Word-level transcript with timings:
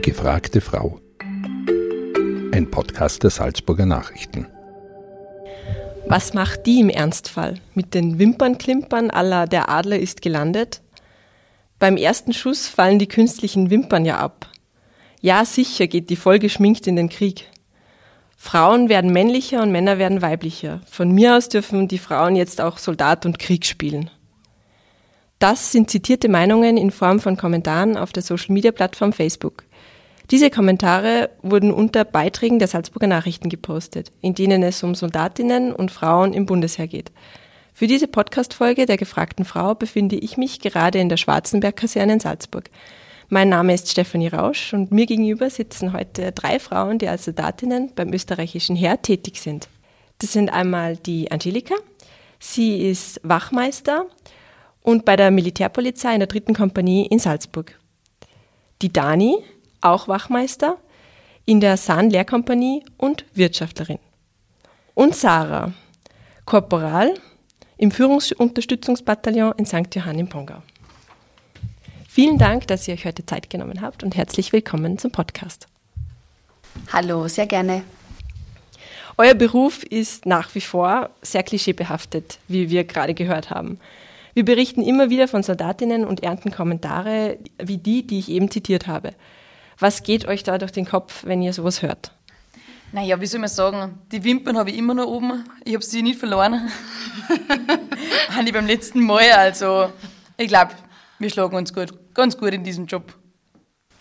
Die 0.00 0.12
gefragte 0.12 0.62
Frau. 0.62 0.98
Ein 2.52 2.70
Podcast 2.70 3.22
der 3.22 3.28
Salzburger 3.28 3.84
Nachrichten. 3.84 4.46
Was 6.06 6.32
macht 6.32 6.64
die 6.64 6.80
im 6.80 6.88
Ernstfall? 6.88 7.60
Mit 7.74 7.92
den 7.92 8.18
Wimpernklimpern 8.18 9.10
aller 9.10 9.46
der 9.46 9.68
Adler 9.68 9.98
ist 9.98 10.22
gelandet? 10.22 10.80
Beim 11.78 11.98
ersten 11.98 12.32
Schuss 12.32 12.66
fallen 12.66 12.98
die 12.98 13.08
künstlichen 13.08 13.68
Wimpern 13.68 14.06
ja 14.06 14.16
ab. 14.16 14.48
Ja, 15.20 15.44
sicher 15.44 15.86
geht 15.86 16.08
die 16.08 16.16
voll 16.16 16.38
geschminkt 16.38 16.86
in 16.86 16.96
den 16.96 17.10
Krieg. 17.10 17.50
Frauen 18.38 18.88
werden 18.88 19.12
männlicher 19.12 19.62
und 19.62 19.70
Männer 19.70 19.98
werden 19.98 20.22
weiblicher. 20.22 20.80
Von 20.90 21.12
mir 21.12 21.36
aus 21.36 21.50
dürfen 21.50 21.88
die 21.88 21.98
Frauen 21.98 22.36
jetzt 22.36 22.62
auch 22.62 22.78
Soldat 22.78 23.26
und 23.26 23.38
Krieg 23.38 23.66
spielen. 23.66 24.10
Das 25.40 25.72
sind 25.72 25.90
zitierte 25.90 26.30
Meinungen 26.30 26.78
in 26.78 26.90
Form 26.90 27.20
von 27.20 27.36
Kommentaren 27.36 27.98
auf 27.98 28.12
der 28.12 28.22
Social-Media-Plattform 28.22 29.12
Facebook. 29.12 29.64
Diese 30.30 30.48
Kommentare 30.48 31.30
wurden 31.42 31.72
unter 31.72 32.04
Beiträgen 32.04 32.60
der 32.60 32.68
Salzburger 32.68 33.08
Nachrichten 33.08 33.48
gepostet, 33.48 34.12
in 34.20 34.34
denen 34.34 34.62
es 34.62 34.80
um 34.84 34.94
Soldatinnen 34.94 35.72
und 35.72 35.90
Frauen 35.90 36.32
im 36.34 36.46
Bundesheer 36.46 36.86
geht. 36.86 37.10
Für 37.74 37.88
diese 37.88 38.06
Podcast-Folge 38.06 38.86
der 38.86 38.96
gefragten 38.96 39.44
Frau 39.44 39.74
befinde 39.74 40.14
ich 40.14 40.36
mich 40.36 40.60
gerade 40.60 41.00
in 41.00 41.08
der 41.08 41.16
Schwarzenberg-Kaserne 41.16 42.12
in 42.12 42.20
Salzburg. 42.20 42.70
Mein 43.28 43.48
Name 43.48 43.74
ist 43.74 43.90
Stefanie 43.90 44.28
Rausch 44.28 44.72
und 44.72 44.92
mir 44.92 45.06
gegenüber 45.06 45.50
sitzen 45.50 45.92
heute 45.92 46.30
drei 46.30 46.60
Frauen, 46.60 46.98
die 46.98 47.08
als 47.08 47.24
Soldatinnen 47.24 47.92
beim 47.96 48.12
österreichischen 48.12 48.76
Heer 48.76 49.02
tätig 49.02 49.40
sind. 49.40 49.68
Das 50.18 50.32
sind 50.32 50.52
einmal 50.52 50.96
die 50.96 51.32
Angelika. 51.32 51.74
Sie 52.38 52.88
ist 52.88 53.20
Wachmeister 53.24 54.06
und 54.82 55.04
bei 55.04 55.16
der 55.16 55.32
Militärpolizei 55.32 56.12
in 56.12 56.20
der 56.20 56.28
dritten 56.28 56.54
Kompanie 56.54 57.06
in 57.06 57.18
Salzburg. 57.18 57.78
Die 58.82 58.92
Dani, 58.92 59.36
auch 59.80 60.08
Wachmeister, 60.08 60.78
in 61.44 61.60
der 61.60 61.76
Sahn-Lehrkompanie 61.76 62.84
und 62.96 63.24
Wirtschaftlerin. 63.34 63.98
Und 64.94 65.16
Sarah, 65.16 65.72
Korporal 66.44 67.14
im 67.76 67.90
Führungsunterstützungsbataillon 67.90 69.54
in 69.56 69.66
St. 69.66 69.94
Johann 69.94 70.18
im 70.18 70.28
Pongau. 70.28 70.62
Vielen 72.08 72.38
Dank, 72.38 72.66
dass 72.66 72.86
ihr 72.86 72.94
euch 72.94 73.06
heute 73.06 73.24
Zeit 73.24 73.50
genommen 73.50 73.80
habt 73.80 74.02
und 74.02 74.16
herzlich 74.16 74.52
willkommen 74.52 74.98
zum 74.98 75.12
Podcast. 75.12 75.66
Hallo, 76.92 77.28
sehr 77.28 77.46
gerne. 77.46 77.82
Euer 79.16 79.34
Beruf 79.34 79.82
ist 79.84 80.26
nach 80.26 80.54
wie 80.54 80.60
vor 80.60 81.10
sehr 81.22 81.42
klischeebehaftet, 81.42 82.38
wie 82.48 82.70
wir 82.70 82.84
gerade 82.84 83.14
gehört 83.14 83.50
haben. 83.50 83.78
Wir 84.34 84.44
berichten 84.44 84.82
immer 84.82 85.10
wieder 85.10 85.28
von 85.28 85.42
Soldatinnen 85.42 86.04
und 86.04 86.22
ernten 86.22 86.50
Kommentare 86.50 87.38
wie 87.62 87.78
die, 87.78 88.06
die 88.06 88.18
ich 88.18 88.28
eben 88.28 88.50
zitiert 88.50 88.86
habe. 88.86 89.12
Was 89.80 90.02
geht 90.02 90.26
euch 90.26 90.42
da 90.42 90.58
durch 90.58 90.72
den 90.72 90.84
Kopf, 90.86 91.24
wenn 91.24 91.42
ihr 91.42 91.52
sowas 91.52 91.82
hört? 91.82 92.12
Naja, 92.92 93.20
wie 93.20 93.26
soll 93.26 93.40
man 93.40 93.48
sagen, 93.48 93.98
die 94.12 94.22
Wimpern 94.22 94.58
habe 94.58 94.70
ich 94.70 94.76
immer 94.76 94.94
noch 94.94 95.06
oben. 95.06 95.44
Ich 95.64 95.74
habe 95.74 95.84
sie 95.84 96.02
nicht 96.02 96.18
verloren. 96.18 96.68
habe 98.30 98.46
ich 98.46 98.52
beim 98.52 98.66
letzten 98.66 99.00
Mal. 99.00 99.30
Also, 99.32 99.90
ich 100.36 100.48
glaube, 100.48 100.72
wir 101.18 101.30
schlagen 101.30 101.56
uns 101.56 101.72
gut, 101.72 101.92
ganz 102.14 102.36
gut 102.36 102.52
in 102.52 102.64
diesem 102.64 102.86
Job. 102.86 103.14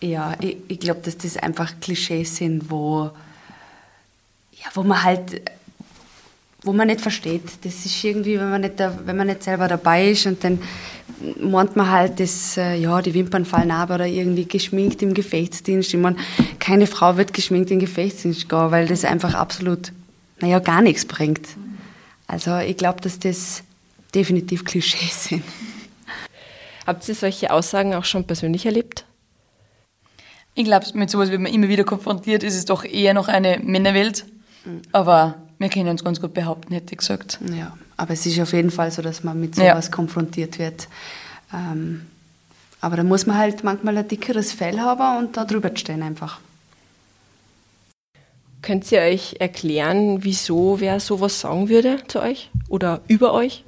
Ja, 0.01 0.35
ich, 0.41 0.57
ich 0.67 0.79
glaube, 0.79 1.01
dass 1.01 1.17
das 1.17 1.37
einfach 1.37 1.79
Klischees 1.79 2.35
sind, 2.35 2.69
wo, 2.69 3.11
ja, 4.51 4.69
wo 4.73 4.83
man 4.83 5.03
halt 5.03 5.41
wo 6.63 6.73
man 6.73 6.87
nicht 6.87 7.01
versteht. 7.01 7.43
Das 7.63 7.85
ist 7.85 8.03
irgendwie, 8.03 8.39
wenn 8.39 8.49
man 8.49 8.61
nicht, 8.61 8.79
da, 8.79 8.97
wenn 9.05 9.15
man 9.15 9.27
nicht 9.27 9.43
selber 9.43 9.67
dabei 9.67 10.09
ist 10.09 10.25
und 10.25 10.43
dann 10.43 10.61
meint 11.39 11.75
man 11.75 11.89
halt, 11.89 12.19
dass 12.19 12.57
äh, 12.57 12.75
ja, 12.75 13.01
die 13.01 13.13
Wimpern 13.13 13.45
fallen 13.45 13.71
ab 13.71 13.89
oder 13.89 14.07
irgendwie 14.07 14.45
geschminkt 14.45 15.01
im 15.01 15.13
Gefechtsdienst. 15.13 15.93
Ich 15.93 15.99
meine, 15.99 16.17
keine 16.59 16.87
Frau 16.87 17.17
wird 17.17 17.33
geschminkt 17.33 17.71
im 17.71 17.79
Gefechtsdienst 17.79 18.49
gehen, 18.49 18.71
weil 18.71 18.87
das 18.87 19.05
einfach 19.05 19.33
absolut, 19.33 19.91
naja, 20.39 20.59
gar 20.59 20.81
nichts 20.81 21.05
bringt. 21.05 21.47
Also 22.27 22.57
ich 22.57 22.77
glaube, 22.77 23.01
dass 23.01 23.19
das 23.19 23.63
definitiv 24.13 24.65
Klischees 24.65 25.25
sind. 25.29 25.43
Habt 26.85 27.07
ihr 27.07 27.15
solche 27.15 27.51
Aussagen 27.51 27.93
auch 27.93 28.05
schon 28.05 28.25
persönlich 28.25 28.65
erlebt? 28.65 29.05
Ich 30.55 30.65
glaube, 30.65 30.85
mit 30.93 31.09
sowas 31.09 31.29
wird 31.29 31.41
man 31.41 31.53
immer 31.53 31.69
wieder 31.69 31.83
konfrontiert. 31.83 32.43
Es 32.43 32.55
ist 32.55 32.69
doch 32.69 32.83
eher 32.83 33.13
noch 33.13 33.27
eine 33.27 33.59
Männerwelt. 33.63 34.25
Mhm. 34.65 34.81
Aber 34.91 35.35
wir 35.59 35.69
können 35.69 35.89
uns 35.89 36.03
ganz 36.03 36.19
gut 36.19 36.33
behaupten, 36.33 36.73
hätte 36.73 36.93
ich 36.93 36.99
gesagt. 36.99 37.39
Ja, 37.53 37.77
aber 37.97 38.13
es 38.13 38.25
ist 38.25 38.39
auf 38.39 38.53
jeden 38.53 38.71
Fall 38.71 38.91
so, 38.91 39.01
dass 39.01 39.23
man 39.23 39.39
mit 39.39 39.55
sowas 39.55 39.85
ja. 39.87 39.91
konfrontiert 39.91 40.57
wird. 40.57 40.87
Ähm, 41.53 42.07
aber 42.81 42.95
da 42.95 43.03
muss 43.03 43.25
man 43.25 43.37
halt 43.37 43.63
manchmal 43.63 43.97
ein 43.97 44.07
dickeres 44.07 44.53
Fell 44.53 44.79
haben 44.79 45.25
und 45.25 45.37
da 45.37 45.43
drüber 45.43 45.69
stehen 45.75 46.01
einfach. 46.01 46.39
Könnt 48.61 48.89
ihr 48.91 49.01
euch 49.01 49.35
erklären, 49.39 50.23
wieso 50.23 50.79
wer 50.79 50.99
sowas 50.99 51.41
sagen 51.41 51.69
würde 51.69 51.97
zu 52.07 52.21
euch 52.21 52.49
oder 52.69 53.01
über 53.07 53.33
euch? 53.33 53.63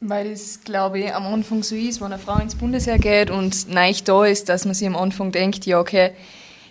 Weil 0.00 0.30
es, 0.30 0.62
glaube 0.62 1.00
ich, 1.00 1.14
am 1.14 1.26
Anfang 1.26 1.62
so 1.62 1.74
ist, 1.74 2.00
wenn 2.00 2.12
eine 2.12 2.18
Frau 2.18 2.38
ins 2.38 2.54
Bundesheer 2.54 2.98
geht 2.98 3.30
und 3.30 3.68
neu 3.68 3.92
da 4.04 4.24
ist, 4.24 4.48
dass 4.48 4.64
man 4.64 4.74
sich 4.74 4.86
am 4.86 4.96
Anfang 4.96 5.32
denkt, 5.32 5.66
ja, 5.66 5.80
okay, 5.80 6.12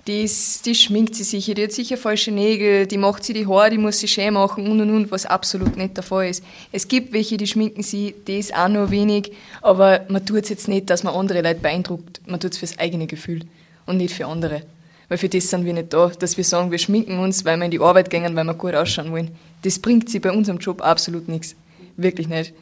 die, 0.07 0.23
ist, 0.23 0.65
die 0.65 0.75
schminkt 0.75 1.15
sie 1.15 1.23
sicher, 1.23 1.55
die 1.55 1.63
hat 1.63 1.71
sicher 1.71 1.97
falsche 1.97 2.31
Nägel, 2.31 2.85
die 2.85 2.97
macht 2.97 3.23
sie 3.23 3.33
die 3.33 3.47
Haare, 3.47 3.71
die 3.71 3.77
muss 3.79 3.99
sie 3.99 4.07
schön 4.07 4.35
machen 4.35 4.67
und 4.69 4.79
und 4.79 4.89
und, 4.91 5.11
was 5.11 5.25
absolut 5.25 5.77
nicht 5.77 5.97
der 5.97 6.03
Fall 6.03 6.29
ist. 6.29 6.43
Es 6.71 6.87
gibt 6.87 7.11
welche, 7.11 7.37
die 7.37 7.47
schminken 7.47 7.81
sie, 7.81 8.13
das 8.25 8.51
auch 8.51 8.67
nur 8.67 8.91
wenig, 8.91 9.31
aber 9.61 10.05
man 10.09 10.23
tut 10.25 10.43
es 10.43 10.49
jetzt 10.49 10.67
nicht, 10.67 10.89
dass 10.89 11.03
man 11.03 11.15
andere 11.15 11.41
Leute 11.41 11.59
beeindruckt, 11.59 12.21
man 12.27 12.39
tut 12.39 12.51
es 12.51 12.59
fürs 12.59 12.77
eigene 12.77 13.07
Gefühl 13.07 13.45
und 13.87 13.97
nicht 13.97 14.13
für 14.13 14.27
andere. 14.27 14.61
Weil 15.07 15.17
für 15.17 15.29
das 15.29 15.49
sind 15.49 15.65
wir 15.65 15.73
nicht 15.73 15.93
da, 15.93 16.07
dass 16.07 16.37
wir 16.37 16.43
sagen, 16.43 16.71
wir 16.71 16.79
schminken 16.79 17.19
uns, 17.19 17.45
weil 17.45 17.57
wir 17.57 17.65
in 17.65 17.71
die 17.71 17.79
Arbeit 17.79 18.09
gehen, 18.09 18.35
weil 18.35 18.43
wir 18.43 18.53
gut 18.53 18.73
ausschauen 18.75 19.11
wollen. 19.11 19.31
Das 19.61 19.79
bringt 19.79 20.09
sie 20.09 20.19
bei 20.19 20.31
unserem 20.31 20.57
Job 20.57 20.81
absolut 20.81 21.27
nichts. 21.27 21.55
Wirklich 21.97 22.27
nicht. 22.27 22.53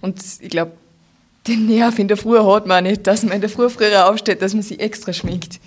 Und 0.00 0.20
ich 0.40 0.48
glaube, 0.48 0.72
den 1.46 1.66
Nerv 1.66 1.98
in 1.98 2.08
der 2.08 2.16
Früh 2.16 2.38
hat 2.38 2.66
man 2.66 2.84
nicht, 2.84 3.06
dass 3.06 3.24
man 3.24 3.32
in 3.32 3.40
der 3.40 3.50
Früh 3.50 3.68
früher 3.68 4.08
aufsteht, 4.08 4.42
dass 4.42 4.54
man 4.54 4.62
sich 4.62 4.78
extra 4.78 5.12
schminkt. 5.12 5.58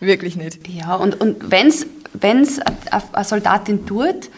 Wirklich 0.00 0.36
nicht. 0.36 0.66
Ja, 0.66 0.96
und, 0.96 1.20
und 1.20 1.50
wenn 1.50 1.68
es 1.68 1.86
eine 2.20 3.24
Soldatin 3.24 3.86
tut, 3.86 4.30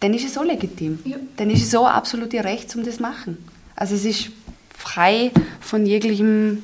dann 0.00 0.12
ist 0.12 0.24
es 0.26 0.34
so 0.34 0.42
legitim. 0.42 0.98
Ja. 1.04 1.16
Dann 1.36 1.50
ist 1.50 1.62
es 1.62 1.70
so 1.70 1.86
absolut 1.86 2.32
ihr 2.34 2.44
Recht, 2.44 2.74
um 2.76 2.84
das 2.84 2.96
zu 2.96 3.02
machen. 3.02 3.38
Also 3.76 3.94
es 3.94 4.04
ist 4.04 4.30
frei 4.76 5.30
von 5.60 5.86
jeglichem 5.86 6.62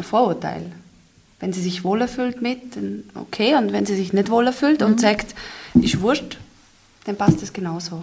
Vorurteil. 0.00 0.72
Wenn 1.38 1.52
sie 1.52 1.60
sich 1.60 1.84
wohler 1.84 2.08
fühlt 2.08 2.40
mit, 2.40 2.76
dann 2.76 3.04
okay. 3.14 3.56
Und 3.56 3.72
wenn 3.72 3.84
sie 3.84 3.96
sich 3.96 4.12
nicht 4.12 4.30
wohler 4.30 4.52
fühlt 4.52 4.80
mhm. 4.80 4.86
und 4.86 5.00
sagt, 5.00 5.34
ist 5.74 6.00
wurscht, 6.00 6.38
dann 7.04 7.16
passt 7.16 7.42
das 7.42 7.52
genauso. 7.52 8.02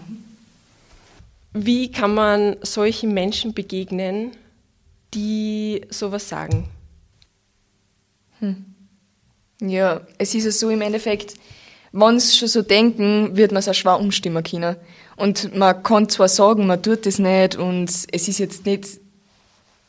Wie 1.53 1.91
kann 1.91 2.13
man 2.13 2.57
solchen 2.61 3.13
Menschen 3.13 3.53
begegnen, 3.53 4.31
die 5.13 5.81
sowas 5.89 6.27
sagen? 6.29 6.67
Hm. 8.39 8.72
Ja, 9.69 10.01
es 10.17 10.35
ist 10.35 10.43
ja 10.45 10.51
so 10.51 10.69
im 10.69 10.81
Endeffekt, 10.81 11.35
wenn 11.93 12.19
sie 12.19 12.35
schon 12.35 12.47
so 12.47 12.61
denken, 12.61 13.37
wird 13.37 13.51
man 13.51 13.59
es 13.59 13.69
auch 13.69 13.73
schwer 13.73 13.99
umstimmen 13.99 14.43
können. 14.43 14.75
Und 15.15 15.55
man 15.55 15.81
kann 15.83 16.09
zwar 16.09 16.27
sagen, 16.27 16.67
man 16.67 16.81
tut 16.81 17.05
das 17.05 17.19
nicht 17.19 17.55
und 17.55 17.89
es 17.89 18.27
ist 18.27 18.39
jetzt 18.39 18.65
nicht, 18.65 18.99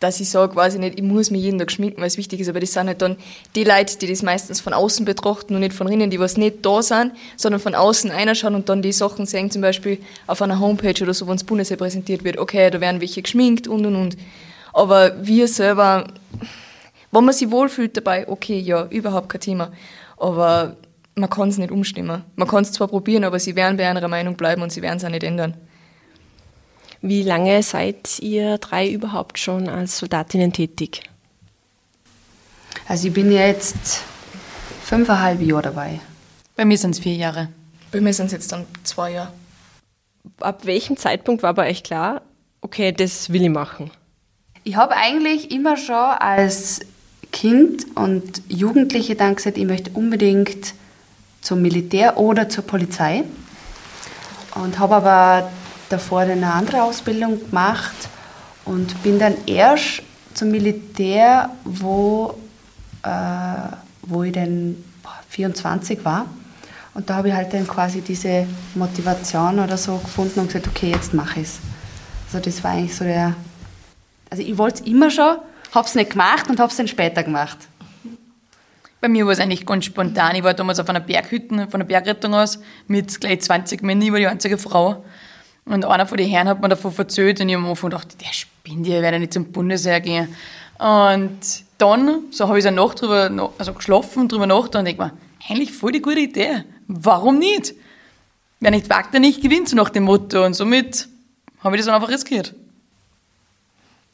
dass 0.01 0.21
ich 0.21 0.29
sage, 0.29 0.55
weiß 0.55 0.75
ich 0.75 0.81
nicht, 0.81 0.99
ich 0.99 1.03
muss 1.03 1.31
mich 1.31 1.43
jeden 1.43 1.59
Tag 1.59 1.73
schminken, 1.73 2.01
weil 2.01 2.09
es 2.09 2.19
wichtig 2.19 2.41
ist, 2.41 2.49
aber 2.49 2.61
das 2.61 2.73
sind 2.73 2.89
halt 2.89 3.01
dann 3.01 3.17
die 3.55 3.65
Leute, 3.65 3.97
die 3.97 4.07
das 4.07 4.23
meistens 4.23 4.61
von 4.61 4.75
außen 4.75 5.07
betrachten 5.07 5.55
und 5.55 5.61
nicht 5.61 5.73
von 5.73 5.91
innen, 5.91 6.11
die 6.11 6.21
was 6.21 6.37
nicht 6.37 6.65
da 6.65 6.83
sind, 6.83 7.13
sondern 7.37 7.61
von 7.61 7.75
außen 7.75 8.11
einschauen 8.11 8.55
und 8.55 8.69
dann 8.69 8.83
die 8.83 8.93
Sachen 8.93 9.25
sehen, 9.25 9.51
zum 9.51 9.63
Beispiel 9.63 9.99
auf 10.27 10.43
einer 10.43 10.61
Homepage 10.61 11.03
oder 11.03 11.15
so, 11.15 11.27
wenn 11.27 11.37
das 11.37 11.45
Bundesheer 11.45 11.79
präsentiert 11.79 12.23
wird, 12.23 12.37
okay, 12.37 12.71
da 12.71 12.81
werden 12.81 13.01
welche 13.01 13.23
geschminkt 13.23 13.67
und 13.67 13.87
und 13.87 13.97
und. 13.97 14.17
Aber 14.75 15.27
wir 15.27 15.49
selber, 15.49 16.07
wenn 17.15 17.25
man 17.25 17.35
sich 17.35 17.51
wohlfühlt 17.51 17.97
dabei, 17.97 18.29
okay, 18.29 18.59
ja, 18.59 18.87
überhaupt 18.87 19.29
kein 19.29 19.41
Thema. 19.41 19.73
Aber 20.17 20.77
man 21.15 21.31
kann 21.31 21.49
es 21.49 21.59
nicht 21.59 21.71
umstimmen. 21.71 22.25
Man 22.37 22.49
kann 22.49 22.63
es 22.63 22.73
zwar 22.73 22.89
probieren, 22.89 23.25
aber 23.25 23.39
sie 23.39 23.55
werden 23.57 23.77
bei 23.77 23.89
einer 23.89 24.07
Meinung 24.09 24.37
bleiben 24.37 24.63
und 24.63 24.71
sie 24.71 24.83
werden 24.83 24.97
es 24.97 25.05
auch 25.05 25.11
nicht 25.11 25.23
ändern. 25.23 25.55
Wie 27.01 27.23
lange 27.23 27.63
seid 27.63 28.19
ihr 28.21 28.59
drei 28.59 28.89
überhaupt 28.89 29.39
schon 29.39 29.69
als 29.69 29.99
Soldatinnen 29.99 30.53
tätig? 30.53 31.03
Also 32.89 33.09
ich 33.09 33.15
bin 33.15 33.31
jetzt 33.31 34.03
fünfeinhalb 34.83 35.41
Jahre 35.41 35.63
dabei. 35.63 36.01
Bei 36.57 36.65
mir 36.65 36.79
sind 36.79 36.93
es 36.93 37.01
vier 37.01 37.15
Jahre. 37.15 37.49
Bei 37.93 38.01
mir 38.01 38.13
sind 38.13 38.27
es 38.27 38.33
jetzt 38.33 38.53
dann 38.53 38.67
zwei 38.83 39.13
Jahre. 39.13 39.33
Ab 40.41 40.65
welchem 40.65 40.97
Zeitpunkt 40.97 41.43
war 41.43 41.55
bei 41.55 41.71
euch 41.71 41.83
klar, 41.83 42.23
okay, 42.61 42.93
das 42.93 43.31
will 43.31 43.43
ich 43.43 43.51
machen? 43.51 43.91
Ich 44.65 44.77
habe 44.77 44.97
eigentlich 44.97 45.51
immer 45.51 45.77
schon 45.77 45.95
als 45.95 46.81
Kind 47.35 47.85
und 47.97 48.43
Jugendliche 48.49 49.17
dann 49.17 49.35
gesagt, 49.35 49.59
ich 49.59 49.67
möchte 49.67 49.91
unbedingt 49.91 50.73
zum 51.41 51.63
Militär 51.63 52.17
oder 52.17 52.49
zur 52.49 52.65
Polizei. 52.65 53.25
Und 54.55 54.79
habe 54.79 54.95
aber 54.95 55.51
davor 55.89 56.21
eine 56.21 56.53
andere 56.53 56.85
Ausbildung 56.85 57.41
gemacht 57.41 58.09
und 58.65 59.03
bin 59.03 59.19
dann 59.19 59.35
erst 59.47 60.03
zum 60.33 60.53
Militär, 60.53 61.51
wo, 61.65 62.39
äh, 63.03 63.09
wo 64.03 64.23
ich 64.23 64.33
dann 64.33 64.77
24 65.31 66.05
war. 66.05 66.27
Und 66.95 67.11
da 67.11 67.17
habe 67.17 67.31
ich 67.31 67.35
halt 67.35 67.53
dann 67.53 67.67
quasi 67.67 68.01
diese 68.01 68.47
Motivation 68.77 69.59
oder 69.59 69.77
so 69.77 69.97
gefunden 69.99 70.39
und 70.39 70.47
gesagt, 70.47 70.69
okay, 70.69 70.93
jetzt 70.93 71.13
mache 71.13 71.41
ich 71.41 71.49
es. 71.49 71.59
Also 72.33 72.49
das 72.49 72.63
war 72.63 72.71
eigentlich 72.71 72.95
so 72.95 73.05
der, 73.05 73.35
also 74.31 74.41
ich 74.45 74.57
wollte 74.57 74.83
es 74.83 74.89
immer 74.89 75.11
schon, 75.11 75.37
habe 75.75 75.87
es 75.87 75.95
nicht 75.95 76.11
gemacht 76.11 76.49
und 76.49 76.61
habe 76.61 76.71
es 76.71 76.77
dann 76.77 76.89
später 76.89 77.23
gemacht. 77.23 77.59
Bei 79.01 79.09
mir 79.09 79.27
war 79.27 79.33
es 79.33 79.41
eigentlich 79.41 79.67
ganz 79.67 79.85
spontan. 79.85 80.35
Ich 80.35 80.43
war 80.43 80.55
damals 80.55 80.81
auf 80.81 80.89
einer 80.89 81.01
Berghütte, 81.01 81.69
von 81.69 81.81
der 81.81 81.87
Bergrettung 81.87 82.35
aus, 82.35 82.59
mit 82.87 83.21
gleich 83.21 83.43
20 83.43 83.83
Männern, 83.83 84.07
ich 84.07 84.13
war 84.13 84.19
die 84.19 84.27
einzige 84.27 84.57
Frau. 84.57 85.05
Und 85.67 85.85
einer 85.85 86.07
von 86.07 86.17
den 86.17 86.29
Herren 86.29 86.49
hat 86.49 86.61
mir 86.61 86.69
davon 86.69 86.93
erzählt 86.97 87.41
und 87.41 87.49
ich 87.49 87.55
habe 87.55 87.65
am 87.65 87.71
Anfang 87.71 87.91
gedacht, 87.91 88.21
der 88.21 88.33
spinnt 88.33 88.87
ja, 88.87 88.97
ich 88.97 89.03
werde 89.03 89.19
nicht 89.19 89.33
zum 89.33 89.51
Bundesheer 89.53 90.01
gehen. 90.01 90.35
Und 90.79 91.39
dann, 91.79 92.25
so 92.31 92.49
habe 92.49 92.59
ich 92.59 92.67
eine 92.67 92.77
Nacht 92.77 93.01
drüber, 93.01 93.53
also 93.59 93.73
geschlafen 93.73 94.29
drüber 94.29 94.47
nachgedacht 94.47 94.81
und 94.81 94.85
denke 94.87 95.03
mir, 95.03 95.13
eigentlich 95.49 95.73
voll 95.73 95.93
die 95.93 96.03
gute 96.03 96.21
Idee. 96.21 96.65
Warum 96.87 97.39
nicht? 97.39 97.75
Wer 98.61 98.71
nicht 98.71 98.89
wagt, 98.89 99.13
der 99.13 99.21
nicht 99.21 99.43
gewinnt, 99.43 99.69
so 99.69 99.77
nach 99.77 99.91
dem 99.91 100.05
Motto. 100.05 100.45
Und 100.45 100.55
somit 100.55 101.09
habe 101.61 101.77
ich 101.77 101.81
das 101.81 101.87
dann 101.87 101.95
einfach 101.95 102.11
riskiert. 102.11 102.55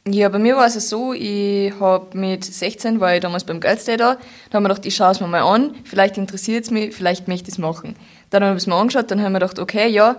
Ja, 0.07 0.29
bei 0.29 0.39
mir 0.39 0.57
war 0.57 0.65
es 0.65 0.89
so, 0.89 1.13
ich 1.13 1.71
habe 1.79 2.17
mit 2.17 2.43
16, 2.43 2.99
war 2.99 3.13
ich 3.13 3.21
damals 3.21 3.43
beim 3.43 3.59
Girls 3.59 3.85
Day 3.85 3.97
da, 3.97 4.17
da 4.49 4.55
haben 4.55 4.63
wir 4.63 4.69
gedacht, 4.69 4.85
ich 4.87 4.95
schaue 4.95 5.11
es 5.11 5.21
mir 5.21 5.27
mal 5.27 5.43
an, 5.43 5.75
vielleicht 5.83 6.17
interessiert 6.17 6.63
es 6.63 6.71
mich, 6.71 6.95
vielleicht 6.95 7.27
möchte 7.27 7.49
ich 7.49 7.53
es 7.53 7.57
machen. 7.59 7.95
Dann 8.31 8.43
habe 8.43 8.55
ich 8.55 8.63
es 8.63 8.67
mir 8.67 8.73
angeschaut, 8.73 9.11
dann 9.11 9.21
haben 9.21 9.33
wir 9.33 9.39
gedacht, 9.39 9.59
okay, 9.59 9.87
ja, 9.89 10.15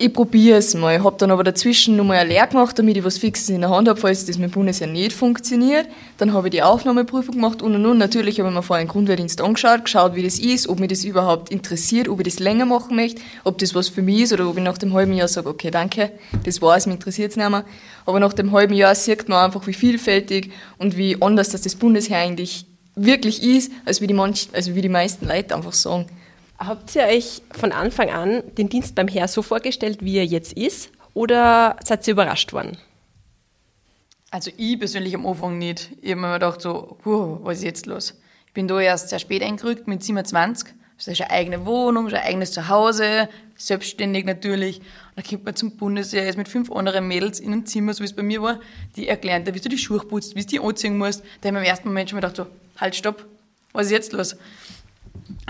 ich 0.00 0.14
probiere 0.14 0.56
es 0.56 0.72
mal. 0.74 1.04
Habe 1.04 1.16
dann 1.18 1.30
aber 1.30 1.44
dazwischen 1.44 1.94
nochmal 1.94 2.20
eine 2.20 2.30
Lehre 2.30 2.48
gemacht, 2.48 2.78
damit 2.78 2.96
ich 2.96 3.04
was 3.04 3.18
Fixes 3.18 3.50
in 3.50 3.60
der 3.60 3.68
Hand 3.68 3.86
habe, 3.86 4.00
falls 4.00 4.24
das 4.24 4.38
mit 4.38 4.50
dem 4.50 4.52
Bundesheer 4.52 4.86
nicht 4.86 5.12
funktioniert. 5.12 5.88
Dann 6.16 6.32
habe 6.32 6.48
ich 6.48 6.52
die 6.52 6.62
Aufnahmeprüfung 6.62 7.34
gemacht 7.34 7.60
und 7.60 7.74
und 7.74 7.84
und. 7.84 7.98
Natürlich 7.98 8.38
habe 8.40 8.48
ich 8.48 8.54
mir 8.54 8.62
vorher 8.62 8.82
den 8.82 8.90
Grundwehrdienst 8.90 9.42
angeschaut, 9.42 9.84
geschaut, 9.84 10.14
wie 10.14 10.22
das 10.22 10.38
ist, 10.38 10.68
ob 10.70 10.80
mich 10.80 10.88
das 10.88 11.04
überhaupt 11.04 11.50
interessiert, 11.50 12.08
ob 12.08 12.18
ich 12.20 12.24
das 12.24 12.38
länger 12.38 12.64
machen 12.64 12.96
möchte, 12.96 13.20
ob 13.44 13.58
das 13.58 13.74
was 13.74 13.90
für 13.90 14.00
mich 14.00 14.22
ist 14.22 14.32
oder 14.32 14.48
ob 14.48 14.56
ich 14.56 14.64
nach 14.64 14.78
dem 14.78 14.94
halben 14.94 15.12
Jahr 15.12 15.28
sage, 15.28 15.50
okay, 15.50 15.70
danke, 15.70 16.12
das 16.44 16.62
war's, 16.62 16.86
mich 16.86 16.94
interessiert 16.94 17.32
es 17.32 17.36
nicht 17.36 17.50
mehr. 17.50 17.66
Aber 18.06 18.20
nach 18.20 18.32
dem 18.32 18.52
halben 18.52 18.72
Jahr 18.72 18.94
sieht 18.94 19.28
man 19.28 19.44
einfach, 19.44 19.66
wie 19.66 19.74
vielfältig 19.74 20.50
und 20.78 20.96
wie 20.96 21.20
anders 21.20 21.50
das, 21.50 21.60
das 21.60 21.74
Bundesheer 21.74 22.20
eigentlich 22.20 22.64
wirklich 22.94 23.42
ist, 23.42 23.70
als 23.84 24.00
wie 24.00 24.06
die, 24.06 24.14
manch, 24.14 24.48
also 24.54 24.74
wie 24.74 24.80
die 24.80 24.88
meisten 24.88 25.28
Leute 25.28 25.54
einfach 25.54 25.74
sagen. 25.74 26.06
Habt 26.60 26.94
ihr 26.94 27.04
euch 27.04 27.40
von 27.52 27.72
Anfang 27.72 28.10
an 28.10 28.42
den 28.58 28.68
Dienst 28.68 28.94
beim 28.94 29.08
Herr 29.08 29.28
so 29.28 29.40
vorgestellt, 29.40 30.04
wie 30.04 30.18
er 30.18 30.26
jetzt 30.26 30.52
ist? 30.52 30.90
Oder 31.14 31.76
seid 31.82 32.06
ihr 32.06 32.12
überrascht 32.12 32.52
worden? 32.52 32.76
Also 34.30 34.50
ich 34.58 34.78
persönlich 34.78 35.14
am 35.14 35.26
Anfang 35.26 35.56
nicht. 35.56 35.90
Ich 36.02 36.10
habe 36.10 36.20
mir 36.20 36.34
gedacht 36.34 36.60
so, 36.60 36.98
was 37.04 37.58
ist 37.58 37.64
jetzt 37.64 37.86
los? 37.86 38.20
Ich 38.46 38.52
bin 38.52 38.68
da 38.68 38.78
erst 38.78 39.08
sehr 39.08 39.18
spät 39.18 39.42
eingerückt, 39.42 39.88
mit 39.88 40.04
27. 40.04 40.74
Das 40.98 41.08
ist 41.08 41.20
eine 41.22 41.30
eigene 41.30 41.64
Wohnung, 41.64 42.08
ein 42.08 42.14
eigenes 42.14 42.52
Zuhause, 42.52 43.30
selbstständig 43.56 44.26
natürlich. 44.26 44.80
Und 44.80 44.86
dann 45.16 45.24
kommt 45.24 45.44
man 45.46 45.56
zum 45.56 45.76
Bundesheer, 45.78 46.28
ist 46.28 46.36
mit 46.36 46.48
fünf 46.48 46.70
anderen 46.70 47.08
Mädels 47.08 47.40
in 47.40 47.54
einem 47.54 47.64
Zimmer, 47.64 47.94
so 47.94 48.00
wie 48.00 48.04
es 48.04 48.12
bei 48.12 48.22
mir 48.22 48.42
war, 48.42 48.60
die 48.96 49.08
erklären 49.08 49.46
dir, 49.46 49.54
wie 49.54 49.60
du 49.60 49.70
die 49.70 49.78
Schuhe 49.78 50.00
putzt, 50.00 50.36
wie 50.36 50.42
du 50.42 50.46
die 50.46 50.60
anziehen 50.60 50.98
musst. 50.98 51.22
Da 51.40 51.48
habe 51.48 51.56
ich 51.56 51.64
im 51.64 51.70
ersten 51.70 51.88
Moment 51.88 52.10
schon 52.10 52.18
gedacht 52.18 52.36
so, 52.36 52.46
halt, 52.76 52.94
stopp, 52.94 53.24
was 53.72 53.86
ist 53.86 53.92
jetzt 53.92 54.12
los? 54.12 54.36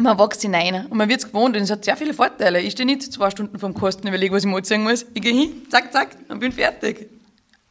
Man 0.00 0.18
wächst 0.18 0.42
hinein 0.42 0.86
und 0.86 0.96
man 0.96 1.08
wird 1.08 1.20
es 1.20 1.26
gewohnt 1.26 1.56
und 1.56 1.62
es 1.62 1.70
hat 1.70 1.84
sehr 1.84 1.96
viele 1.96 2.14
Vorteile. 2.14 2.60
Ich 2.60 2.72
stehe 2.72 2.86
nicht 2.86 3.02
zwei 3.12 3.30
Stunden 3.30 3.58
vom 3.58 3.74
Kosten 3.74 4.02
und 4.02 4.08
überlege, 4.08 4.34
was 4.34 4.44
ich 4.44 4.50
mal 4.50 4.58
anziehen 4.58 4.82
muss. 4.82 5.06
Ich 5.14 5.22
gehe 5.22 5.32
hin, 5.32 5.62
zack, 5.70 5.92
zack 5.92 6.16
und 6.28 6.40
bin 6.40 6.52
fertig. 6.52 7.08